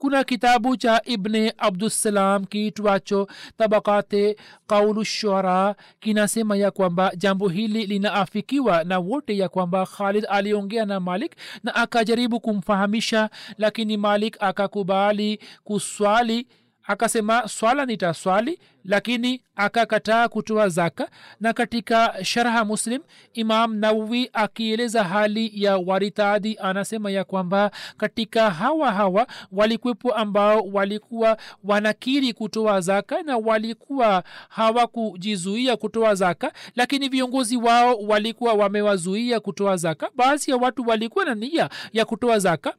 kuna 0.00 0.24
kitabu 0.24 0.76
cha 0.76 1.02
ibne 1.04 1.54
abdussalam 1.58 2.44
kiitwacho 2.44 3.28
tabakate 3.58 4.36
qaulu 4.66 5.04
shora 5.04 5.74
kinasema 6.00 6.56
ya 6.56 6.70
kwamba 6.70 7.12
jambo 7.16 7.48
hili 7.48 7.86
linaafikiwa 7.86 8.84
na 8.84 8.98
wote 8.98 9.36
ya 9.36 9.48
kwamba 9.48 9.86
khalid 9.86 10.26
aliongea 10.28 10.84
na 10.84 11.00
malik 11.00 11.32
na 11.64 11.74
akajaribu 11.74 12.40
kumfahamisha 12.40 13.30
lakini 13.58 13.96
malik 13.96 14.36
akakubali 14.40 15.40
kuswali 15.64 16.46
akasema 16.90 17.48
swala 17.48 17.86
nitaswali 17.86 18.58
lakini 18.84 19.42
akakataa 19.56 20.28
kutoa 20.28 20.68
zaka. 20.68 21.08
Na 21.40 21.52
katika 21.52 22.24
sharha 22.24 22.64
muslim 22.64 23.02
imam 23.32 23.74
nawawi 23.74 24.30
akieleza 24.32 25.04
hali 25.04 25.50
ya 25.62 25.76
waritadi 25.76 26.58
anasema 26.60 27.10
ya 27.10 27.24
kwamba 27.24 27.70
katika 27.96 28.50
hawa 28.50 28.92
hawa 28.92 29.26
walikwepo 29.52 30.12
ambao 30.14 30.60
walikuwa 30.72 31.36
wanakiri 31.64 32.32
kutoa 32.32 32.80
zaka 32.80 33.22
na 33.22 33.36
walikuwa 33.36 34.24
hawakujizuia 34.48 35.76
kutoa 35.76 36.14
zaka 36.14 36.52
lakini 36.76 37.08
viongozi 37.08 37.56
wao 37.56 37.96
walikuwa 37.96 38.52
wamewazuia 38.52 39.40
kutoa 39.40 39.76
zaka. 39.76 40.10
Baadhi 40.16 40.50
ya 40.50 40.56
watu 40.56 40.88
walikuwa 40.88 41.24
na 41.24 41.34
nia 41.34 41.68
ya 41.92 42.04
kutoa 42.04 42.38
zaka 42.38 42.74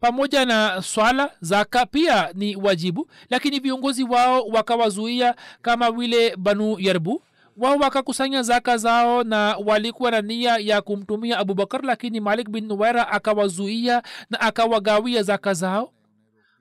pamoja 0.00 0.44
na 0.44 0.82
swala 0.82 1.30
zaka 1.40 1.86
pia 1.86 2.30
ni 2.34 2.56
wajibu. 2.56 3.08
Lakini 3.30 3.60
viongozi 3.60 4.04
wao 4.04 4.46
wakawazuia 4.46 5.34
kama 5.62 5.90
vile 5.90 6.36
banu 6.36 6.76
yarbu. 6.78 7.22
Wao 7.56 7.76
wakakusanya 7.76 8.42
zaka 8.42 8.76
zao 8.76 9.22
na 9.24 9.56
walikuwa 9.64 10.10
na 10.10 10.20
nia 10.22 10.56
ya 10.56 10.82
kumtumia 10.82 11.38
abubakar 11.38 11.82
lakini 11.84 12.20
malik 12.20 12.48
bin 12.50 12.66
nuwaira 12.66 13.08
akawazuia 13.08 14.02
na 14.30 14.40
akawagawia 14.40 15.22
zaka 15.22 15.54
zao 15.54 15.92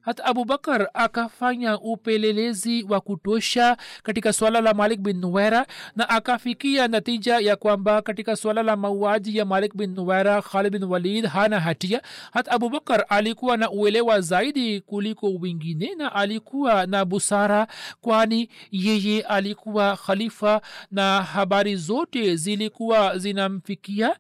hata 0.10 0.26
abubakar 0.26 0.90
akafanya 0.94 1.80
upelelezi 1.80 2.84
wa 2.90 3.02
kutosha 3.02 3.78
katika 4.04 4.34
swala 4.34 4.62
la 4.62 4.74
malik 4.74 5.00
bin 5.00 5.18
nuwera 5.20 5.66
na 5.96 6.10
akafikia 6.10 6.88
natija 6.88 7.40
ya 7.40 7.56
kwamba 7.56 8.02
katika 8.02 8.36
swala 8.36 8.64
la 8.64 8.76
mauaji 8.76 9.38
ya 9.38 9.46
malik 9.46 9.76
bin 9.76 9.94
nuwera 9.96 10.42
khalid 10.42 10.72
bin 10.74 10.84
walid 10.84 11.26
hana 11.26 11.60
hatia. 11.60 12.02
Hata 12.32 12.52
abubakar 12.52 13.06
alikuwa 13.10 13.58
na 13.58 13.72
uelewa 13.72 14.22
zaidi 14.22 14.82
kuliko 14.82 15.30
wengine 15.42 15.96
na 15.96 16.16
alikuwa 16.16 16.86
na 16.86 17.06
busara 17.06 17.68
kwani 18.02 18.50
yeye 18.72 19.22
alikuwa 19.22 19.98
khalifa 19.98 20.62
na 20.92 21.22
habari 21.24 21.76
zote 21.76 22.36
zilikuwa 22.36 23.18
zinamfikia 23.18 24.16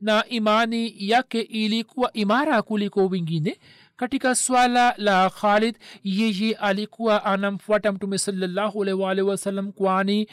na 0.00 0.24
imani 0.28 0.94
yake 0.98 1.40
ilikuwa 1.40 2.12
imara 2.12 2.62
kuliko 2.62 3.06
wengine 3.06 3.58
katika 3.96 4.34
swala 4.34 4.94
la 4.96 5.30
khalid 5.30 5.78
yeye 6.04 6.54
alikuwa 6.54 7.24
anamfuata 7.24 7.92
mtume 7.92 8.18
salallahu 8.18 8.78
wasalam 9.26 9.72
kwani 9.72 10.28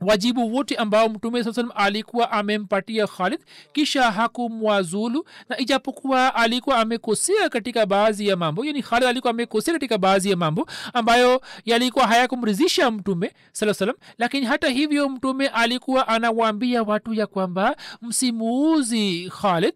wajibu 0.00 0.54
wote 0.54 0.76
ambao 0.76 1.08
mtume 1.08 1.44
saa 1.44 1.52
salam 1.52 1.72
alikuwa 1.74 2.30
amempatia 2.32 3.06
khalid 3.06 3.40
kisha 3.72 4.10
hakumwazulu 4.10 5.26
na 5.48 5.58
ijapokuwa 5.58 6.34
alikuwa 6.34 6.78
amekosea 6.78 7.48
katika 7.48 7.86
baadhi 7.86 8.28
ya 8.28 8.36
mambo 8.36 8.64
yani 8.64 8.82
khalid 8.82 9.08
alikuwa 9.08 9.30
amekosea 9.30 9.74
katika 9.74 9.98
baadhi 9.98 10.30
ya 10.30 10.36
mambo 10.36 10.66
ambayo 10.94 11.40
yalikuwa 11.64 12.06
hayakumridhisha 12.06 12.90
mtume 12.90 13.32
saa 13.52 13.74
salam 13.74 13.94
lakini 14.18 14.46
hata 14.46 14.68
hivyo 14.68 15.08
mtume 15.08 15.48
alikuwa 15.48 16.08
anawaambia 16.08 16.82
watu 16.82 17.14
ya 17.14 17.26
kwamba 17.26 17.76
msimuuzi 18.02 19.32
khalid 19.40 19.74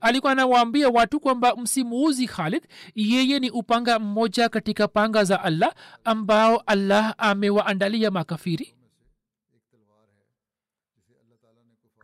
alikuwa 0.00 0.32
anawaambia 0.32 0.88
watu 0.88 1.20
kwamba 1.20 1.56
msimuuzi 1.56 2.26
khalid 2.26 2.62
yeye 2.94 3.38
ni 3.38 3.50
upanga 3.50 3.98
mmoja 3.98 4.48
katika 4.48 4.88
panga 4.88 5.24
za 5.24 5.42
allah 5.42 5.74
ambao 6.04 6.62
allah 6.66 7.14
amewaandalia 7.18 8.10
makafiri 8.10 8.74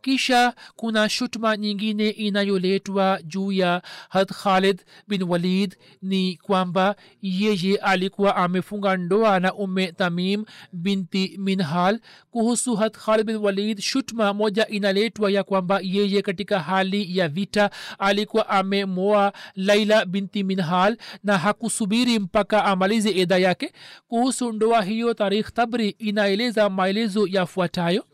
kisha 0.09 0.55
kuna 0.77 1.09
shutma 1.09 1.57
nyingine 1.57 2.09
inayoletwa 2.11 3.21
juu 3.23 3.53
ya 3.53 3.83
had 4.09 4.35
khalid 4.35 4.83
bin 5.09 5.23
walid 5.23 5.77
ni 6.03 6.37
kwamba 6.37 6.97
yeye 7.23 7.77
alikuwa 7.77 8.37
amefunga 8.37 8.97
ndoa 8.97 9.40
na 9.40 9.55
ume 9.55 9.93
tamim 9.93 10.45
binti 10.73 11.37
minhal. 11.38 12.01
Kuhusu 12.31 12.77
had 12.77 12.93
khalid 12.99 13.27
bin 13.27 13.37
walid 13.37 13.81
shutuma 13.81 14.35
moja 14.35 14.67
inaletwa 14.69 15.31
ya 15.31 15.43
kwamba 15.45 15.81
yeye 15.83 16.23
katika 16.23 16.61
hali 16.61 17.19
ya 17.19 17.29
vita 17.29 17.71
alikuwa 17.99 18.49
amemoa 18.49 19.33
laila 19.55 20.05
binti 20.05 20.45
minhal 20.45 20.97
na 21.23 21.38
hakusubiri 21.38 22.19
mpaka 22.19 22.64
amalize 22.64 23.11
eda 23.21 23.38
yake. 23.38 23.73
Kuhusu 24.09 24.53
ndoa 24.53 24.83
hiyo 24.83 25.14
tarikh 25.14 25.53
tabri 25.53 25.88
inaeleza 25.88 26.71
maelezo 26.71 27.27
yafuatayo 27.27 28.05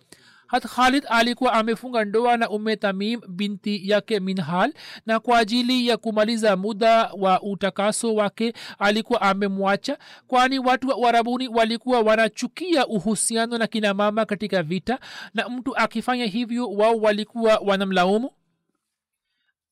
hat 0.50 0.66
khalid 0.66 1.04
alikuwa 1.08 1.52
amefunga 1.52 2.04
ndoa 2.04 2.36
na 2.36 2.50
ume 2.50 2.76
tamim 2.76 3.20
binti 3.28 3.90
yake 3.90 4.20
minhal 4.20 4.72
na 5.06 5.20
kwa 5.20 5.38
ajili 5.38 5.88
ya 5.88 5.96
kumaliza 5.96 6.56
muda 6.56 7.10
wa 7.18 7.42
utakaso 7.42 8.14
wake 8.14 8.52
alikuwa 8.78 9.20
amemwacha 9.22 9.98
kwani 10.26 10.58
watu 10.58 10.88
wa 10.88 10.96
uarabuni 10.96 11.48
walikuwa 11.48 12.00
wanachukia 12.00 12.86
uhusiano 12.86 13.58
na 13.58 13.66
kina 13.66 13.94
mama 13.94 14.24
katika 14.24 14.62
vita 14.62 14.98
na 15.34 15.48
mtu 15.48 15.76
akifanya 15.76 16.24
hivyo 16.26 16.70
wao 16.70 16.96
walikuwa 16.96 17.56
wanamlaumu 17.64 18.30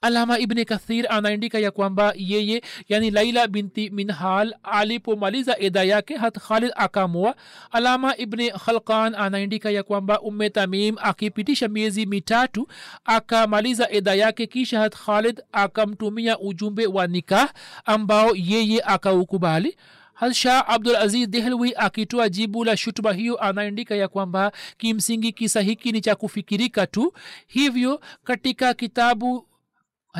alama 0.01 0.39
ibni 0.39 0.65
kathir 0.65 1.07
anaandika 1.13 1.59
ya 1.59 1.71
kwamba 1.71 2.13
yeye 2.17 2.63
yani 2.89 3.11
laila 3.11 3.47
binti 3.49 3.91
minhal 3.91 4.55
alipomaliza 4.63 5.57
eda 5.59 5.85
yake 5.85 6.17
hat 6.17 6.39
khalid 6.39 6.73
akamoa 6.77 7.35
alama 7.71 8.17
ibni 8.17 8.51
khalkan 8.51 9.15
anaandika 9.15 9.71
ya 9.71 9.83
kwamba 9.83 10.21
umme 10.21 10.51
tamim 10.51 10.97
akipitisha 11.03 11.69
miezi 11.69 12.07
mitatu 12.07 12.69
akamaliza 13.05 13.91
eda 13.91 14.15
yake 14.15 14.47
kisha 14.47 14.81
hat 14.81 14.97
khalid 14.97 15.43
akamtumia 15.53 16.39
ujumbe 16.39 16.87
wa 16.87 17.07
nikah 17.07 17.53
ambao 17.85 18.31
yeye 18.37 18.83
akaukubali. 18.83 19.77
Shah 20.33 20.65
abdul 20.69 20.97
aziz 20.97 21.29
dehlwi 21.29 21.75
akitoa 21.77 22.29
jibu 22.29 22.65
la 22.65 22.77
shutuma 22.77 23.13
hiyo 23.13 23.37
anaandika 23.43 23.95
ya 23.95 24.09
kwamba 24.09 24.53
kimsingi 24.79 25.33
kisa 25.33 25.61
hiki 25.61 25.93
ni 25.93 26.01
cha 26.01 26.15
kufikirika 26.15 26.87
tu. 26.87 27.13
Hivyo 27.47 28.01
katika 28.25 28.75
kitabu 28.75 29.48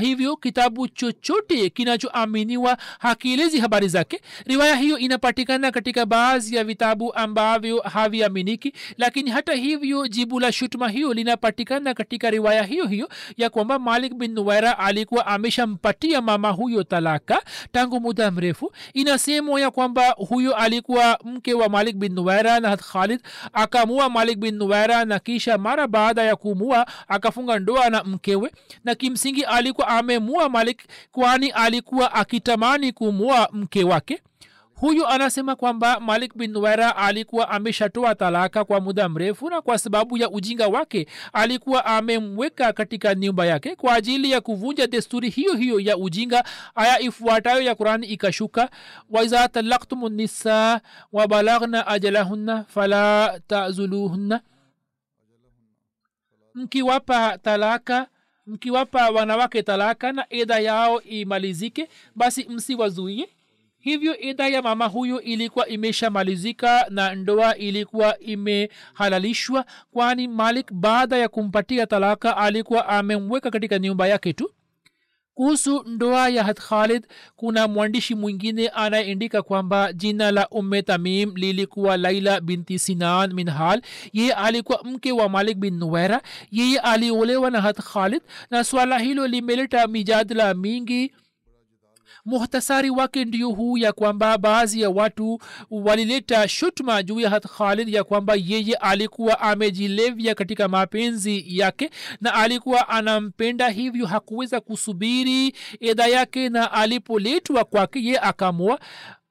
hivyo 0.01 0.37
kitabu 0.37 0.89
chochote 0.89 1.71
kinachoaminiwa 1.71 2.79
hakielezi 2.99 3.59
habari 3.61 3.89
zake. 3.89 4.21
Riwaya 4.47 4.77
hiyo 4.77 4.99
inapatikana 4.99 5.71
katika 5.71 6.07
baadhi 6.07 6.57
ya 6.57 6.65
vitabu 6.65 7.15
ambavyo 7.15 7.81
haviaminiki 7.81 8.73
lakini 8.99 9.31
hata 9.31 9.53
hivyo 9.53 10.09
jibu 10.09 10.41
la 10.41 10.53
shutuma 10.53 10.89
hiyo 10.89 11.13
linapatikana 11.15 11.95
katika 11.95 12.31
riwaya 12.31 12.63
hiyo 12.63 12.87
hiyo 12.87 13.09
ya 13.37 13.51
kwamba 13.51 13.79
malik 13.79 14.15
bin 14.15 14.33
nuwaira 14.33 14.79
alikuwa 14.79 15.27
ameshampatia 15.27 16.21
mama 16.23 16.51
huyo 16.51 16.83
talaka 16.83 17.43
tangu 17.73 18.01
muda 18.01 18.31
mrefu. 18.31 18.73
Inasemwa 18.95 19.61
ya 19.61 19.71
kwamba 19.71 20.11
huyo 20.11 20.57
alikuwa 20.57 21.19
mke 21.25 21.55
wa 21.55 21.69
malik 21.69 21.97
bin 21.97 22.13
nuwaira 22.15 22.61
na 22.61 22.77
khalid. 22.77 23.21
Akamua 23.53 24.11
malik 24.11 24.39
bin 24.39 24.55
nuwaira 24.55 25.05
na 25.05 25.19
kisha 25.19 25.59
mara 25.59 25.87
baada 25.87 26.23
ya 26.23 26.37
kumua 26.37 26.87
akafunga 27.09 27.59
ndoa 27.59 27.91
na 27.91 28.05
mkewe. 28.05 28.53
Na 28.85 28.95
kimsingi 28.95 29.45
alikuwa 29.45 29.78
amemua 29.85 30.49
malik 30.49 30.83
kwani 31.13 31.51
alikuwa 31.51 32.15
akitamani 32.15 32.93
kumua 32.93 33.49
mke 33.53 33.85
wake. 33.85 34.23
Huyu 34.75 35.07
anasema 35.07 35.57
kwamba 35.57 36.01
malik 36.01 36.37
bin 36.37 36.51
nuwaira 36.51 36.97
alikuwa 36.97 37.49
ameshatoa 37.49 38.15
talaka 38.15 38.65
kwa 38.65 38.81
muda 38.81 39.09
mrefu 39.09 39.51
na 39.51 39.63
kwa 39.63 39.79
sababu 39.79 40.17
ya 40.19 40.31
ujinga 40.31 40.67
wake 40.69 41.07
alikuwa 41.33 41.85
amemweka 41.85 42.73
katika 42.73 43.15
nyumba 43.15 43.47
yake 43.47 43.77
kwa 43.77 43.95
ajili 43.95 44.31
ya 44.31 44.41
kuvunja 44.41 44.87
desturi 44.87 45.31
hiyo 45.31 45.55
hiyo 45.55 45.81
ya 45.81 45.97
ujinga. 45.97 46.45
Aya 46.75 47.01
ifuatayo 47.01 47.63
ya 47.63 47.75
kurani 47.75 48.07
ikashuka 48.07 48.71
waiza 49.11 49.49
talaktum 49.49 50.09
nisa 50.13 50.81
wabalagna 51.13 51.87
ajalahunna 51.87 52.65
fala 52.65 53.41
tazuluhunna. 53.47 54.41
Mkiwapa 56.55 57.39
talaka 57.39 58.07
mkiwapa 58.49 59.11
wanawake 59.11 59.63
talaka 59.63 60.13
na 60.13 60.27
eda 60.31 60.59
yao 60.59 61.03
imalizike 61.03 61.89
basi 62.17 62.47
msiwazuie. 62.49 63.29
Hivyo 63.81 64.17
edha 64.21 64.49
ya 64.49 64.63
mama 64.63 64.87
huyo 64.87 65.21
ilikuwa 65.21 65.69
imeshamalizika 65.69 66.87
na 66.91 67.15
ndoa 67.15 67.57
ilikuwa 67.57 68.19
imehalalishwa 68.19 69.65
kwani 69.93 70.29
malik 70.29 70.73
baada 70.73 71.17
ya 71.17 71.29
kumpatia 71.29 71.87
talaka 71.87 72.37
alikuwa 72.37 72.89
amemweka 72.89 73.51
katika 73.51 73.79
nyumba 73.79 74.09
yake 74.09 74.33
tu 74.33 74.51
kuhusu 75.39 75.83
ndoa 75.87 76.29
ya 76.29 76.45
had 76.45 76.61
khalid 76.61 77.07
kuna 77.37 77.69
mwandishi 77.69 78.15
mwingine 78.15 78.69
anayeandika 78.69 79.43
kwamba 79.43 79.93
jina 79.93 80.31
la 80.31 80.49
umme 80.49 80.83
tamim 80.83 81.37
lilikuwa 81.37 81.97
laila 81.97 82.41
binti 82.41 82.79
sinan 82.79 83.33
min 83.35 83.51
hal. 83.51 83.83
Yeye 84.13 84.33
alikuwa 84.33 84.81
mke 84.85 85.13
wa 85.13 85.29
malik 85.29 85.59
bin 85.59 85.75
nuwera 85.79 86.21
yeye 86.51 86.79
aliolewa 86.79 87.51
na 87.51 87.61
had 87.61 87.83
khalid 87.83 88.23
na 88.51 88.65
swala 88.65 88.99
hilo 88.99 89.27
limeleta 89.27 89.87
mijadala 89.87 90.55
mingi 90.55 91.13
muhtasari 92.29 92.91
wake 92.91 93.25
ndio 93.25 93.49
huu 93.51 93.79
ya 93.79 93.93
kwamba 93.93 94.39
baadhi 94.39 94.81
ya 94.81 94.91
watu 94.91 95.39
walileta 95.71 96.49
shutma 96.49 97.03
juu 97.03 97.21
ya 97.21 97.41
khalid 97.41 97.89
ya 97.89 98.05
kwamba 98.05 98.35
yeye 98.47 98.75
alikuwa 98.75 99.41
amejilevya 99.41 100.35
katika 100.35 100.69
mapenzi 100.69 101.45
yake 101.59 101.91
na 102.21 102.35
alikuwa 102.35 102.89
anampenda 102.89 103.69
hivyo 103.69 104.07
hakuweza 104.07 104.61
kusubiri 104.61 105.55
edha 105.81 106.07
yake 106.07 106.49
na 106.49 106.73
alipoletwa 106.73 107.65
kwake 107.65 108.05
ye 108.05 108.19
akamua 108.19 108.79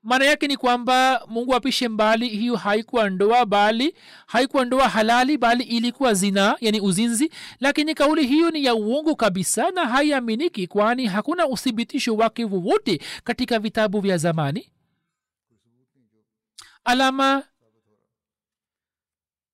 maana 0.08 0.26
yake 0.26 0.48
ni 0.48 0.58
kwamba 0.58 1.22
mungu 1.28 1.56
apishe 1.56 1.88
mbali 1.88 2.28
hiyo 2.30 2.56
haikuwa 2.56 3.10
ndoa 3.10 3.46
bali 3.46 3.96
haikuwa 4.28 4.66
ndoa 4.66 4.90
halali 4.90 5.38
bali 5.38 5.64
ilikuwa 5.64 6.14
zina 6.14 6.58
yani 6.62 6.82
uzinzi. 6.82 7.32
Lakini 7.60 7.94
kauli 7.96 8.28
hiyo 8.28 8.52
ni 8.52 8.66
ya 8.66 8.76
uongo 8.76 9.16
kabisa 9.16 9.72
na 9.72 9.86
haiaminiki 9.86 10.68
kwani 10.68 11.06
hakuna 11.06 11.48
uthibitisho 11.48 12.16
wake 12.16 12.46
wowote 12.46 13.00
katika 13.24 13.60
vitabu 13.60 14.00
vya 14.02 14.18
zamani. 14.18 14.70
Alama 16.84 17.44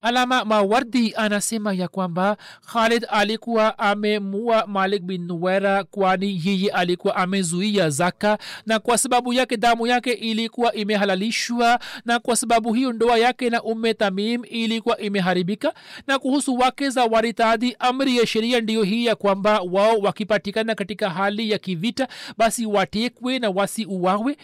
alama 0.03 0.45
mawardi 0.45 1.13
anasema 1.15 1.73
ya 1.73 1.87
kwamba 1.87 2.37
khalid 2.73 3.05
alikuwa 3.09 3.79
amemua 3.79 4.67
malik 4.67 5.03
bin 5.03 5.25
nuwera 5.25 5.83
kwani 5.83 6.41
yeye 6.45 6.69
alikuwa 6.71 7.15
amezuia 7.15 7.89
zaka 7.89 8.37
na 8.65 8.79
kwa 8.79 8.97
sababu 8.97 9.33
yake 9.33 9.57
damu 9.57 9.87
yake 9.87 10.11
ilikuwa 10.11 10.73
imehalalishwa 10.73 11.79
na 12.05 12.19
kwa 12.19 12.35
sababu 12.35 12.73
hiyo 12.73 12.93
ndoa 12.93 13.17
yake 13.17 13.49
na 13.49 13.63
umme 13.63 13.93
tamim 13.93 14.41
ilikuwa 14.49 14.97
imeharibika. 14.97 15.73
Na 16.07 16.19
kuhusu 16.19 16.55
wake 16.55 16.89
za 16.89 17.05
waritadi 17.05 17.75
amri 17.79 18.17
ya 18.17 18.27
sheria 18.27 18.61
ndiyo 18.61 18.83
hii 18.83 19.05
ya 19.05 19.15
kwamba 19.15 19.59
wao 19.71 19.97
wakipatikana 19.97 20.75
katika 20.75 21.09
hali 21.09 21.51
ya 21.51 21.57
kivita 21.57 22.07
basi 22.37 22.65
watekwe 22.65 23.39
na 23.39 23.49
wasiuawe 23.49 24.37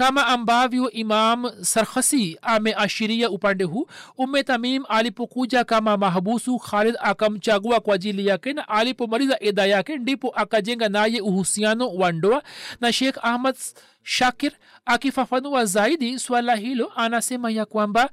kama 0.00 0.26
ambavyo 0.26 0.90
imam 0.90 1.50
sarkhasi 1.62 2.38
ameashiria 2.42 3.30
upande 3.30 3.64
huu 3.64 3.86
ume 4.18 4.42
tamim 4.42 4.84
alipokuja 4.88 5.64
kama 5.64 5.96
mahabusu 5.96 6.58
khalid 6.58 6.94
akamchagua 7.00 7.80
kwa 7.80 7.94
ajili 7.94 8.26
yake 8.26 8.52
na 8.52 8.68
alipomaliza 8.68 9.36
eda 9.40 9.66
yake 9.66 9.96
ndipo 9.98 10.30
akajenga 10.30 10.88
naye 10.88 11.20
uhusiano 11.20 11.88
wa 11.94 12.12
ndoa. 12.12 12.42
Na 12.80 12.92
shekh 12.92 13.18
ahmad 13.24 13.56
shakir 14.02 14.52
akifafanua 14.84 15.64
zaidi 15.64 16.18
swala 16.18 16.54
hilo 16.56 16.92
anasema 16.96 17.50
ya 17.50 17.66
kwamba 17.66 18.10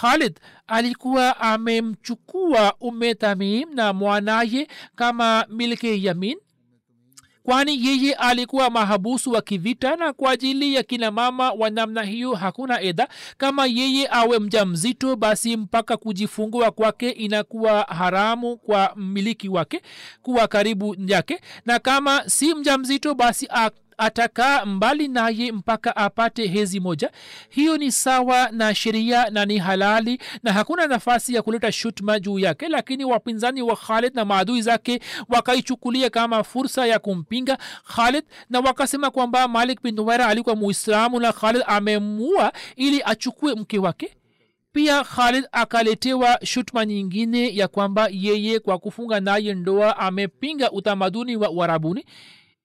khalid 0.00 0.40
alikuwa 0.66 1.40
amemchukua 1.40 2.74
ume 2.80 3.14
tamim 3.14 3.74
na 3.74 3.92
mwanaye 3.92 4.68
kama 4.96 5.46
milke 5.48 6.02
yamin 6.02 6.38
kwani 7.42 7.86
yeye 7.86 8.14
alikuwa 8.14 8.70
mahabusu 8.70 9.30
wa 9.32 9.42
kivita 9.42 9.96
na 9.96 10.12
kwa 10.12 10.30
ajili 10.32 10.74
ya 10.74 10.82
kina 10.82 11.10
mama 11.10 11.50
wa 11.52 11.70
namna 11.70 12.02
hiyo 12.02 12.34
hakuna 12.34 12.80
edha. 12.80 13.08
Kama 13.38 13.66
yeye 13.66 14.08
awe 14.10 14.38
mja 14.38 14.64
mzito 14.66 15.16
basi 15.16 15.56
mpaka 15.56 15.96
kujifungua 15.96 16.70
kwake 16.70 17.10
inakuwa 17.10 17.82
haramu 17.82 18.56
kwa 18.56 18.92
mmiliki 18.96 19.48
wake 19.48 19.82
kuwa 20.22 20.48
karibu 20.48 20.96
yake. 21.06 21.40
Na 21.66 21.78
kama 21.78 22.22
si 22.30 22.54
mja 22.54 22.78
mzito 22.78 23.14
basi 23.14 23.48
atakaa 24.00 24.64
mbali 24.66 25.08
naye 25.08 25.52
mpaka 25.52 25.96
apate 25.96 26.46
hezi 26.46 26.80
moja. 26.80 27.10
Hiyo 27.48 27.76
ni 27.78 27.92
sawa 27.92 28.48
na 28.50 28.74
sheria 28.74 29.30
na 29.30 29.44
ni 29.44 29.58
halali 29.58 30.20
na 30.42 30.52
hakuna 30.52 30.86
nafasi 30.86 31.34
ya 31.34 31.42
kuleta 31.42 31.72
shutma 31.72 32.20
juu 32.20 32.38
yake 32.38 32.68
lakini 32.68 33.04
wapinzani 33.04 33.62
wa 33.62 33.76
khalid 33.76 34.14
na 34.14 34.24
maadui 34.24 34.62
zake 34.62 35.00
wakaichukulia 35.28 36.10
kama 36.10 36.44
fursa 36.44 36.86
ya 36.86 36.98
kumpinga 36.98 37.58
khalid 37.96 38.24
na 38.50 38.60
wakasema 38.60 39.10
kwamba 39.10 39.48
malik 39.48 39.82
bin 39.82 39.94
nuwaira 39.94 40.26
alikuwa 40.26 40.56
muislamu 40.56 41.20
na 41.20 41.32
khalid 41.32 41.62
amemua 41.66 42.52
ili 42.76 43.02
achukue 43.04 43.54
mke 43.54 43.78
wake. 43.78 44.16
Pia 44.72 45.04
khalid 45.04 45.44
akaletewa 45.52 46.38
shutma 46.44 46.86
nyingine 46.86 47.56
ya 47.56 47.68
kwamba 47.68 48.08
yeye 48.12 48.58
kwa 48.58 48.78
kufunga 48.78 49.20
naye 49.20 49.54
ndoa 49.54 49.96
amepinga 49.98 50.70
utamaduni 50.72 51.36
wa 51.36 51.50
uarabuni 51.50 52.04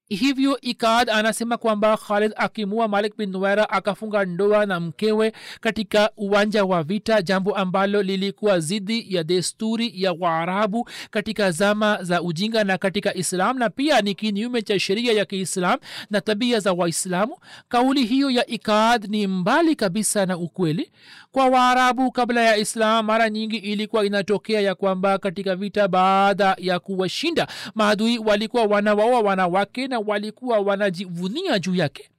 hivyo 0.10 0.62
ikad 0.62 1.10
anasema 1.10 1.58
kwamba 1.58 1.98
khalid 1.98 2.32
akimua 2.36 2.88
malik 2.88 3.18
bin 3.18 3.30
nuwaira 3.32 3.70
akafunga 3.70 4.26
ndoa 4.26 4.66
na 4.66 4.80
mkewe 4.80 5.34
katika 5.62 6.10
uwanja 6.18 6.66
wa 6.66 6.84
vita 6.84 7.22
jambo 7.22 7.56
ambalo 7.56 8.04
lilikuwa 8.04 8.60
zidi 8.60 9.16
ya 9.16 9.24
desturi 9.24 9.92
ya 9.96 10.14
waarabu 10.14 10.90
katika 11.12 11.52
zama 11.52 12.04
za 12.04 12.22
ujinga 12.22 12.64
na 12.64 12.78
katika 12.78 13.14
islam 13.16 13.58
na 13.58 13.70
pia 13.70 14.02
ni 14.02 14.16
kinyume 14.16 14.62
cha 14.62 14.80
sheria 14.80 15.14
ya 15.14 15.26
kiislam 15.26 15.80
na 16.10 16.22
tabia 16.22 16.60
za 16.60 16.74
waislamu. 16.74 17.38
Kauli 17.70 18.06
hiyo 18.06 18.30
ya 18.30 18.48
ikad 18.48 19.06
ni 19.10 19.28
mbali 19.28 19.76
kabisa 19.76 20.26
na 20.26 20.38
ukweli 20.38 20.92
kwa 21.36 21.48
waarabu 21.48 22.12
kabla 22.12 22.42
ya 22.42 22.58
islam 22.58 23.06
mara 23.06 23.30
nyingi 23.30 23.58
ilikuwa 23.58 24.06
inatokea 24.06 24.62
ya 24.62 24.76
kwamba 24.76 25.18
katika 25.18 25.56
vita 25.56 25.88
baada 25.88 26.56
ya 26.60 26.80
kuwashinda 26.80 27.48
maadui 27.74 28.18
walikuwa 28.18 28.64
wanawaoa 28.64 29.20
wanawake 29.22 29.88
na 29.88 30.00
walikuwa 30.00 30.60
wanajivunia 30.60 31.60
juu 31.60 31.76
yake. 31.76 32.10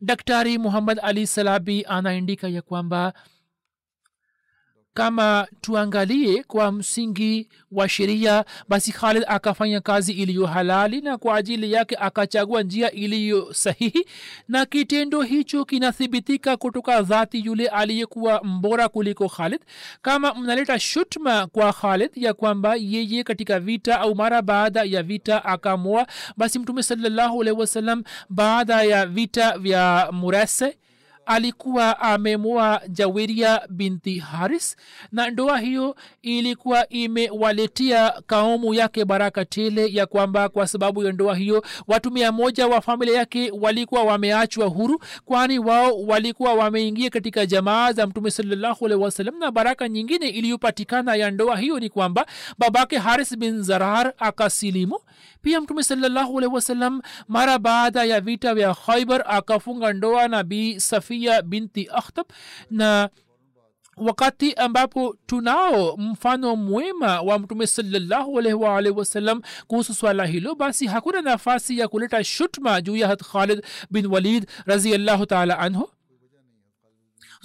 Daktari 0.00 0.58
muhammad 0.58 1.00
ali 1.02 1.26
salabi 1.26 1.84
anaandika 1.88 2.48
ya 2.48 2.62
kwamba 2.62 3.12
kama 5.04 5.46
tuangalie 5.60 6.42
kwa 6.42 6.72
msingi 6.72 7.48
wa 7.72 7.88
sheria 7.88 8.44
basi 8.68 8.92
khalid 8.92 9.24
akafanya 9.28 9.80
kazi 9.80 10.12
iliyo 10.12 10.46
halali 10.46 11.00
na 11.00 11.18
kwa 11.18 11.36
ajili 11.36 11.72
yake 11.72 11.96
akachagua 11.96 12.62
njia 12.62 12.90
iliyo 12.92 13.52
sahihi 13.54 14.06
na 14.48 14.66
kitendo 14.66 15.22
hicho 15.22 15.64
kinathibitika 15.64 16.56
kutoka 16.56 17.02
dhati 17.02 17.44
yule 17.46 17.68
aliyekuwa 17.68 18.40
mbora 18.44 18.88
kuliko 18.88 19.28
khalid. 19.28 19.60
Kama 20.02 20.34
mnaleta 20.34 20.78
shutma 20.78 21.46
kwa 21.46 21.72
khalid 21.72 22.10
ya 22.16 22.34
kwamba 22.34 22.74
yeye 22.78 23.24
katika 23.24 23.60
vita 23.60 24.00
au 24.00 24.14
mara 24.14 24.42
baada 24.42 24.82
ya 24.84 25.02
vita 25.02 25.44
akamoa 25.44 26.06
basi 26.36 26.58
mtume 26.58 26.82
salallahu 26.82 27.40
alaihi 27.42 27.60
wasallam 27.60 28.02
baada 28.30 28.82
ya 28.82 29.06
vita 29.06 29.58
vya 29.58 30.08
murase 30.12 30.76
alikuwa 31.26 32.00
amemoa 32.00 32.80
jawiria 32.88 33.60
binti 33.70 34.18
haris 34.18 34.76
na 35.12 35.30
ndoa 35.30 35.58
hiyo 35.58 35.96
ilikuwa 36.22 36.88
imewaletea 36.88 38.22
kaumu 38.26 38.74
yake 38.74 39.04
baraka 39.04 39.44
tele 39.44 39.88
ya 39.92 40.06
kwamba 40.06 40.48
kwa 40.48 40.66
sababu 40.66 41.04
ya 41.04 41.12
ndoa 41.12 41.34
hiyo 41.36 41.64
watu 41.86 42.10
mia 42.10 42.32
moja 42.32 42.66
wa 42.66 42.80
familia 42.80 43.18
yake 43.18 43.50
walikuwa 43.60 44.02
wameachwa 44.04 44.66
huru 44.66 45.00
kwani 45.24 45.58
wao 45.58 46.02
walikuwa 46.02 46.54
wameingia 46.54 47.10
katika 47.10 47.46
jamaa 47.46 47.92
za 47.92 48.06
mtume 48.06 48.30
salallahu 48.30 48.86
alaihi 48.86 49.04
wasallam 49.04 49.38
na 49.38 49.50
baraka 49.50 49.88
nyingine 49.88 50.28
iliyopatikana 50.28 51.14
ya 51.14 51.30
ndoa 51.30 51.56
hiyo 51.56 51.80
ni 51.80 51.88
kwamba 51.88 52.26
babake 52.58 52.98
haris 52.98 53.36
bin 53.36 53.62
zarar 53.62 54.12
akasilimu. 54.18 54.98
Pia 55.42 55.60
mtume 55.60 55.82
salallahu 55.82 56.38
alaihi 56.38 56.54
wasallam 56.54 57.02
mara 57.28 57.58
baada 57.58 58.04
ya 58.04 58.20
vita 58.20 58.54
vya 58.54 58.74
khaibar 58.74 59.24
akafunga 59.28 59.92
ndoa 59.92 60.28
na 60.28 60.42
bi 60.42 60.80
safia 61.14 61.42
binti 61.42 61.88
akhtab 61.92 62.26
na 62.70 63.08
wakati 63.96 64.52
ambapo 64.54 65.16
tunao 65.26 65.96
mfano 65.96 66.56
mwema 66.56 67.20
wa 67.20 67.38
mtume 67.38 67.66
salallahu 67.66 68.38
alaihi 68.38 68.54
waalihi 68.58 68.94
wasallam 68.98 69.42
kuhusu 69.66 69.94
swala 69.94 70.26
hilo 70.26 70.54
basi 70.54 70.86
hakuna 70.86 71.22
nafasi 71.22 71.78
ya 71.78 71.88
kuleta 71.88 72.24
shutma 72.24 72.80
juu 72.80 72.96
ya 72.96 73.08
hat 73.08 73.22
khalid 73.22 73.64
bin 73.90 74.06
walid 74.06 74.46
raziallahu 74.66 75.26
taala 75.26 75.58
anhu. 75.58 75.88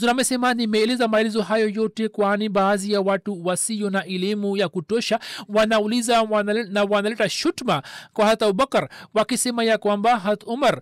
Amesema 0.09 0.53
nimeeleza 0.53 1.07
maelezo 1.07 1.41
hayo 1.41 1.69
yote 1.69 2.09
kwani 2.09 2.49
baadhi 2.49 2.93
ya 2.93 3.01
watu 3.01 3.45
wasio 3.45 3.89
na 3.89 4.05
elimu 4.05 4.57
ya 4.57 4.69
kutosha 4.69 5.19
wanauliza 5.47 6.21
wanale, 6.21 6.63
na 6.63 6.83
wanaleta 6.83 7.29
shutma 7.29 7.83
kwa 8.13 8.25
hat 8.25 8.43
abubakar 8.43 8.89
wakisema 9.13 9.63
ya 9.63 9.77
kwamba 9.77 10.19
hat 10.19 10.43
umar 10.47 10.81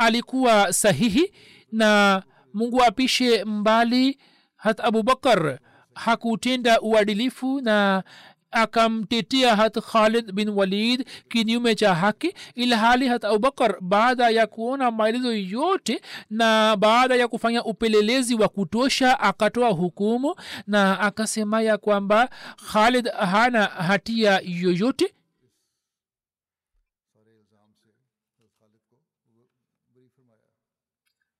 alikuwa 0.00 0.72
sahihi 0.72 1.32
na 1.72 2.22
mungu 2.54 2.82
apishe 2.82 3.44
mbali. 3.44 4.18
Hat 4.56 4.80
abubakar 4.80 5.58
hakutenda 5.94 6.80
uadilifu 6.80 7.60
na 7.60 8.02
akamtetea 8.50 9.56
hat 9.56 9.78
khalid 9.80 10.32
bin 10.32 10.48
walid 10.48 11.06
kinyume 11.28 11.74
cha 11.74 11.94
haki 11.94 12.34
ilhali 12.54 13.08
hat 13.08 13.24
abubakar 13.24 13.76
baada 13.80 14.30
ya 14.30 14.46
kuona 14.46 14.90
maelezo 14.90 15.32
yote 15.34 16.00
na 16.30 16.76
baada 16.76 17.14
ya 17.16 17.28
kufanya 17.28 17.64
upelelezi 17.64 18.34
wa 18.34 18.48
kutosha 18.48 19.20
akatoa 19.20 19.68
hukumu 19.70 20.34
na 20.66 21.00
akasema 21.00 21.62
ya 21.62 21.78
kwamba 21.78 22.28
khalid 22.72 23.08
hana 23.10 23.64
hatia 23.64 24.40
yoyote 24.44 25.14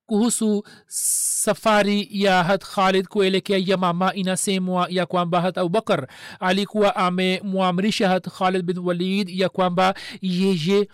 kuhusu 0.05 0.63
safari 0.87 2.07
ya 2.11 2.43
hat 2.43 2.63
khalid 2.65 3.07
kuelekea 3.07 3.57
yamama 3.65 4.13
inasemwa 4.13 4.87
ya 4.89 5.05
kwamba 5.05 5.41
hat 5.41 5.57
abubakar 5.57 6.07
alikuwa 6.39 6.95
amemwamrisha 6.95 8.09
hat 8.09 8.29
khalid 8.29 8.65
bin 8.65 8.77
walid 8.77 9.29
ya 9.29 9.49
kwamba 9.49 9.93
yeye 10.21 10.89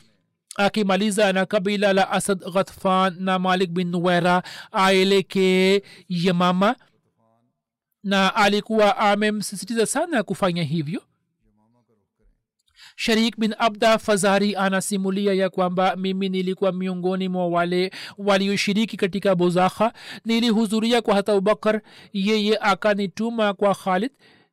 akimaliza 0.55 1.33
na 1.33 1.45
kabila 1.45 1.93
la 1.93 2.09
asad 2.11 2.39
ghatfan 2.53 3.15
na 3.19 3.39
malik 3.39 3.69
bin 3.71 3.87
nuwera 3.89 4.43
aelekee 4.71 5.81
yamama. 6.09 6.75
Na 8.03 8.35
alikuwa 8.35 8.97
amemsisitiza 8.97 9.85
sana 9.85 10.23
kufanya 10.23 10.63
hivyo 10.63 11.01
sharik 12.99 13.39
bin 13.39 13.55
abda 13.57 13.97
fazari 13.97 14.55
anasimulia 14.55 15.33
ya 15.33 15.49
kwamba 15.49 15.95
mimi 15.95 16.29
nilikuwa 16.29 16.71
miongoni 16.71 17.29
mwa 17.29 17.47
wale 17.47 17.91
walioshiriki 18.17 18.97
katika 18.97 19.35
bozakha 19.35 19.93
nilihudhuria 20.25 21.01
kwa 21.01 21.15
hata 21.15 21.31
abubakar 21.31 21.81
yeye 22.13 22.57
akanituma 22.61 23.53
kwa 23.53 23.75
khalid 23.75 24.11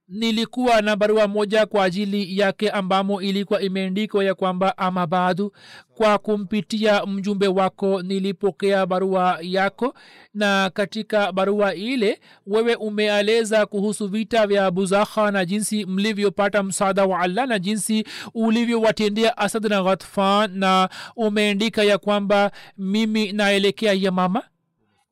nilikuwa 0.08 0.82
na 0.82 0.96
barua 0.96 1.28
moja 1.28 1.66
kwa 1.66 1.84
ajili 1.84 2.38
yake 2.38 2.70
ambamo 2.70 3.22
ilikuwa 3.22 3.60
imeandikwa 3.62 4.24
ya 4.24 4.34
kwamba 4.34 4.78
ama 4.78 5.06
badu 5.06 5.52
kwa 5.94 6.18
kumpitia 6.18 7.06
mjumbe 7.06 7.48
wako 7.48 8.02
nilipokea 8.02 8.86
barua 8.86 9.38
yako. 9.42 9.94
Na 10.34 10.70
katika 10.74 11.32
barua 11.32 11.74
ile 11.74 12.20
wewe 12.46 12.74
umeeleza 12.74 13.66
kuhusu 13.66 14.08
vita 14.08 14.46
vya 14.46 14.70
buzakha 14.70 15.30
na 15.30 15.44
jinsi 15.44 15.86
mlivyopata 15.86 16.62
msaada 16.62 17.04
wa 17.04 17.20
allah 17.20 17.46
na 17.48 17.58
jinsi 17.58 18.04
ulivyowatendea 18.34 19.38
asad 19.38 19.64
na 19.66 19.82
ghatfan 19.82 20.58
na 20.58 20.88
umeandika 21.16 21.84
ya 21.84 21.98
kwamba 21.98 22.50
mimi 22.78 23.32
naelekea 23.32 23.92
yamama 23.92 24.42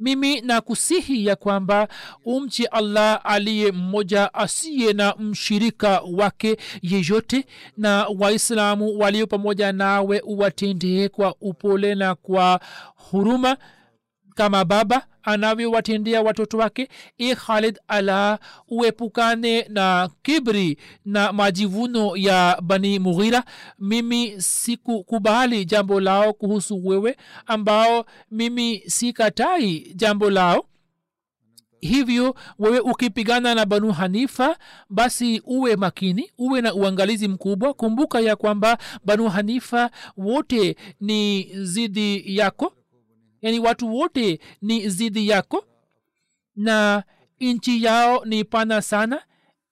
mimi 0.02 0.40
nakusihi 0.40 1.26
ya 1.26 1.36
kwamba 1.36 1.88
umche 2.24 2.66
allah 2.66 3.20
aliye 3.24 3.72
mmoja 3.72 4.34
asiye 4.34 4.92
na 4.92 5.14
mshirika 5.18 6.00
wake 6.12 6.56
yeyote 6.82 7.46
na 7.76 8.06
waislamu 8.18 8.98
walio 8.98 9.26
pamoja 9.26 9.72
nawe 9.72 10.20
uwatendee 10.20 11.08
kwa 11.08 11.34
upole 11.40 11.94
na 11.94 12.14
kwa 12.14 12.60
huruma 13.10 13.56
kama 14.34 14.64
baba 14.64 15.06
anavyowatendea 15.22 16.22
watoto 16.22 16.58
wake 16.58 16.88
e 17.18 17.34
khalid 17.34 17.78
ala 17.88 18.38
uepukane 18.68 19.66
na 19.68 20.10
kibri 20.22 20.78
na 21.04 21.32
majivuno 21.32 22.16
ya 22.16 22.58
bani 22.62 22.98
mughira. 22.98 23.44
Mimi 23.78 24.42
sikukubali 24.42 25.64
jambo 25.64 26.00
lao 26.00 26.32
kuhusu 26.32 26.86
wewe 26.86 27.16
ambao 27.46 28.06
mimi 28.30 28.82
sikatai 28.86 29.92
jambo 29.94 30.30
lao. 30.30 30.64
Hivyo 31.80 32.34
wewe 32.58 32.80
ukipigana 32.80 33.54
na 33.54 33.66
banu 33.66 33.92
hanifa 33.92 34.56
basi 34.90 35.42
uwe 35.44 35.76
makini 35.76 36.30
uwe 36.38 36.60
na 36.60 36.74
uangalizi 36.74 37.28
mkubwa. 37.28 37.74
Kumbuka 37.74 38.20
ya 38.20 38.36
kwamba 38.36 38.78
banu 39.04 39.28
hanifa 39.28 39.90
wote 40.16 40.76
ni 41.00 41.48
zidi 41.64 42.36
yako 42.36 42.72
yani 43.42 43.58
watu 43.58 43.94
wote 43.94 44.38
ni 44.62 44.88
zidi 44.88 45.28
yako 45.28 45.64
na 46.56 47.02
nchi 47.40 47.84
yao 47.84 48.24
ni 48.24 48.44
pana 48.44 48.82
sana. 48.82 49.22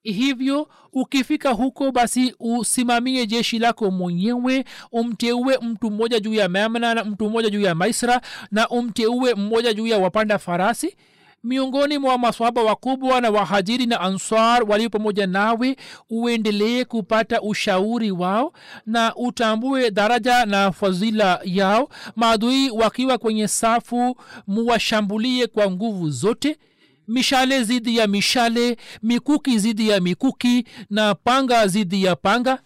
Hivyo 0.03 0.69
ukifika 0.93 1.49
huko 1.49 1.91
basi 1.91 2.35
usimamie 2.39 3.25
jeshi 3.27 3.59
lako 3.59 3.91
mwenyewe 3.91 4.65
umteue 4.91 5.57
mtu 5.61 5.91
mmoja 5.91 6.19
juu 6.19 6.33
ya 6.33 6.49
mamna 6.49 6.93
na 6.95 7.03
mtu 7.03 7.29
mmoja 7.29 7.49
juu 7.49 7.61
ya 7.61 7.75
maisra 7.75 8.21
na 8.51 8.69
umteue 8.69 9.33
mmoja 9.35 9.73
juu 9.73 9.87
ya 9.87 9.97
wapanda 9.97 10.39
farasi 10.39 10.97
miongoni 11.43 11.97
mwa 11.97 12.17
maswahaba 12.17 12.63
wakubwa 12.63 13.21
na 13.21 13.29
wahajiri 13.29 13.85
na 13.85 14.01
answar 14.01 14.63
walio 14.67 14.89
pamoja 14.89 15.27
nawe 15.27 15.75
uendelee 16.09 16.83
kupata 16.83 17.41
ushauri 17.41 18.11
wao 18.11 18.53
na 18.85 19.15
utambue 19.15 19.91
daraja 19.91 20.45
na 20.45 20.71
fadhila 20.71 21.39
yao 21.43 21.89
maadui 22.15 22.69
wakiwa 22.69 23.17
kwenye 23.17 23.47
safu 23.47 24.17
muwashambulie 24.47 25.47
kwa 25.47 25.71
nguvu 25.71 26.09
zote. 26.09 26.57
Mishale 27.07 27.63
zidi 27.63 27.97
ya 27.97 28.07
mishale 28.07 28.77
mikuki 29.03 29.59
zidi 29.59 29.89
ya 29.89 29.99
mikuki 29.99 30.65
na 30.89 31.15
panga 31.15 31.67
zidi 31.67 32.03
ya 32.03 32.15
panga 32.15 32.59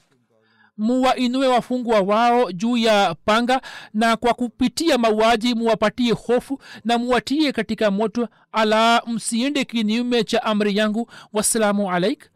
muwainue 0.77 1.47
wafungwa 1.47 1.99
wao 2.01 2.51
juu 2.51 2.77
ya 2.77 3.15
panga 3.25 3.61
na 3.93 4.15
kwa 4.17 4.33
kupitia 4.33 4.97
mauaji 4.97 5.55
muwapatie 5.55 6.11
hofu 6.11 6.59
na 6.85 6.97
muwatie 6.97 7.51
katika 7.51 7.91
moto. 7.91 8.27
Ala 8.51 9.01
msiende 9.07 9.65
kinyume 9.65 10.23
cha 10.23 10.43
amri 10.43 10.77
yangu. 10.77 11.09
Wassalamu 11.33 11.91
alaik 11.91 12.29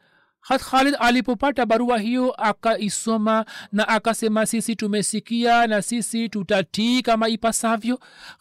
hat 0.49 0.61
khalid 0.61 0.95
alipopata 0.99 1.65
barua 1.65 1.99
hiyo 1.99 2.31
akaisoma 2.31 3.45
na 3.71 3.87
akasema 3.87 4.45
sisi 4.45 4.75
tumesikia 4.75 5.67
na 5.67 5.81
sisi 5.81 6.29
tutatii 6.29 7.01
kama 7.01 7.27
ipasavyo. 7.29 7.99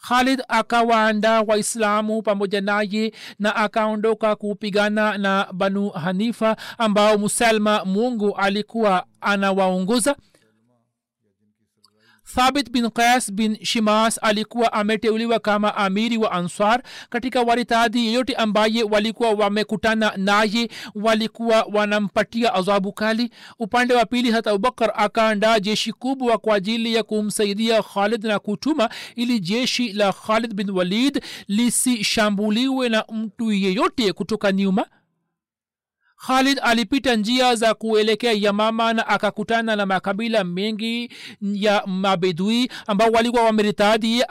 Khalid 0.09 0.43
akawaandaa 0.49 1.41
waislamu 1.43 2.23
pamoja 2.23 2.61
naye 2.61 3.13
na 3.39 3.57
akaondoka 3.57 4.37
kupigana 4.37 5.19
na 5.19 5.47
banu 5.53 5.89
hanifa 5.91 6.57
ambao 6.79 7.19
musalma 7.19 7.85
mungu 7.85 8.37
alikuwa 8.37 9.05
anawaongoza 9.21 10.17
thabit 12.35 12.70
bin 12.70 12.91
qais 12.91 13.33
bin 13.33 13.59
shimas 13.64 14.18
alikuwa 14.22 14.72
ameteuliwa 14.72 15.39
kama 15.39 15.74
amiri 15.76 16.16
wa 16.16 16.33
ansar 16.33 16.83
katika 17.11 17.43
waritadhi 17.43 18.07
yeyote 18.07 18.35
ambaye 18.35 18.83
walikuwa 18.83 19.31
wamekutana 19.31 20.12
naye 20.16 20.68
walikuwa 20.95 21.66
wanampatia 21.72 22.55
adhabu 22.55 22.93
kali. 22.93 23.31
Upande 23.59 23.95
wa 23.95 24.07
pili 24.07 24.31
hata 24.31 24.51
abubakar 24.51 24.93
akaandaa 24.97 25.61
jeshi 25.61 25.93
kubwa 25.93 26.39
kwa 26.39 26.55
ajili 26.55 26.95
ya 26.95 27.03
kumsaidia 27.03 27.83
khalid 27.83 28.24
na 28.24 28.39
kutuma 28.39 28.91
ili 29.16 29.41
jeshi 29.41 29.93
la 29.93 30.12
khalid 30.12 30.55
bin 30.55 30.70
walid 30.70 31.22
lisishambuliwe 31.49 32.89
na 32.89 33.05
mtu 33.12 33.53
yeyote 33.53 34.12
kutoka 34.12 34.53
nyuma 34.53 34.87
khalid 36.27 36.61
alipita 36.62 37.16
njia 37.16 37.55
za 37.55 37.75
kuelekea 37.75 38.33
yamama 38.33 38.93
na 38.93 39.07
akakutana 39.07 39.77
na 39.77 39.87
makabila 39.87 40.45
mengi 40.45 41.11
ya 41.43 41.83
mabedui 41.87 42.71
ambao 42.87 43.11
walikuwa 43.11 43.45
wameritadi 43.45 44.25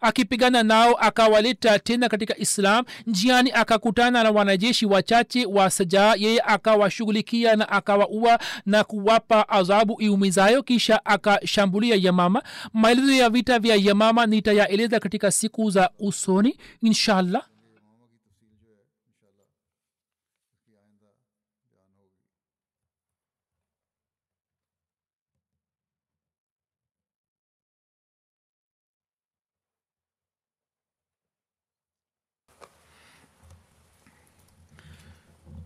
akipigana 0.00 0.62
nao 0.62 0.94
akawaleta 0.94 1.78
tena 1.78 2.08
katika 2.08 2.38
islam. 2.38 2.84
Njiani 3.06 3.52
akakutana 3.52 4.22
na 4.22 4.30
wanajeshi 4.30 4.86
wachache 4.86 5.46
wa 5.46 5.70
saja. 5.70 6.14
Yeye 6.18 6.40
akawashughulikia 6.44 7.56
na 7.56 7.68
akawaua 7.68 8.38
na 8.66 8.84
kuwapa 8.84 9.48
adhabu 9.48 10.02
iumizayo 10.02 10.62
kisha 10.62 11.04
akashambulia 11.04 11.96
yamama. 12.00 12.42
Maelezo 12.72 13.12
ya 13.12 13.30
vita 13.30 13.58
vya 13.58 13.76
yamama 13.76 14.26
nitayaeleza 14.26 15.00
katika 15.00 15.30
siku 15.30 15.70
za 15.70 15.90
usoni 15.98 16.56
inshallah 16.82 17.42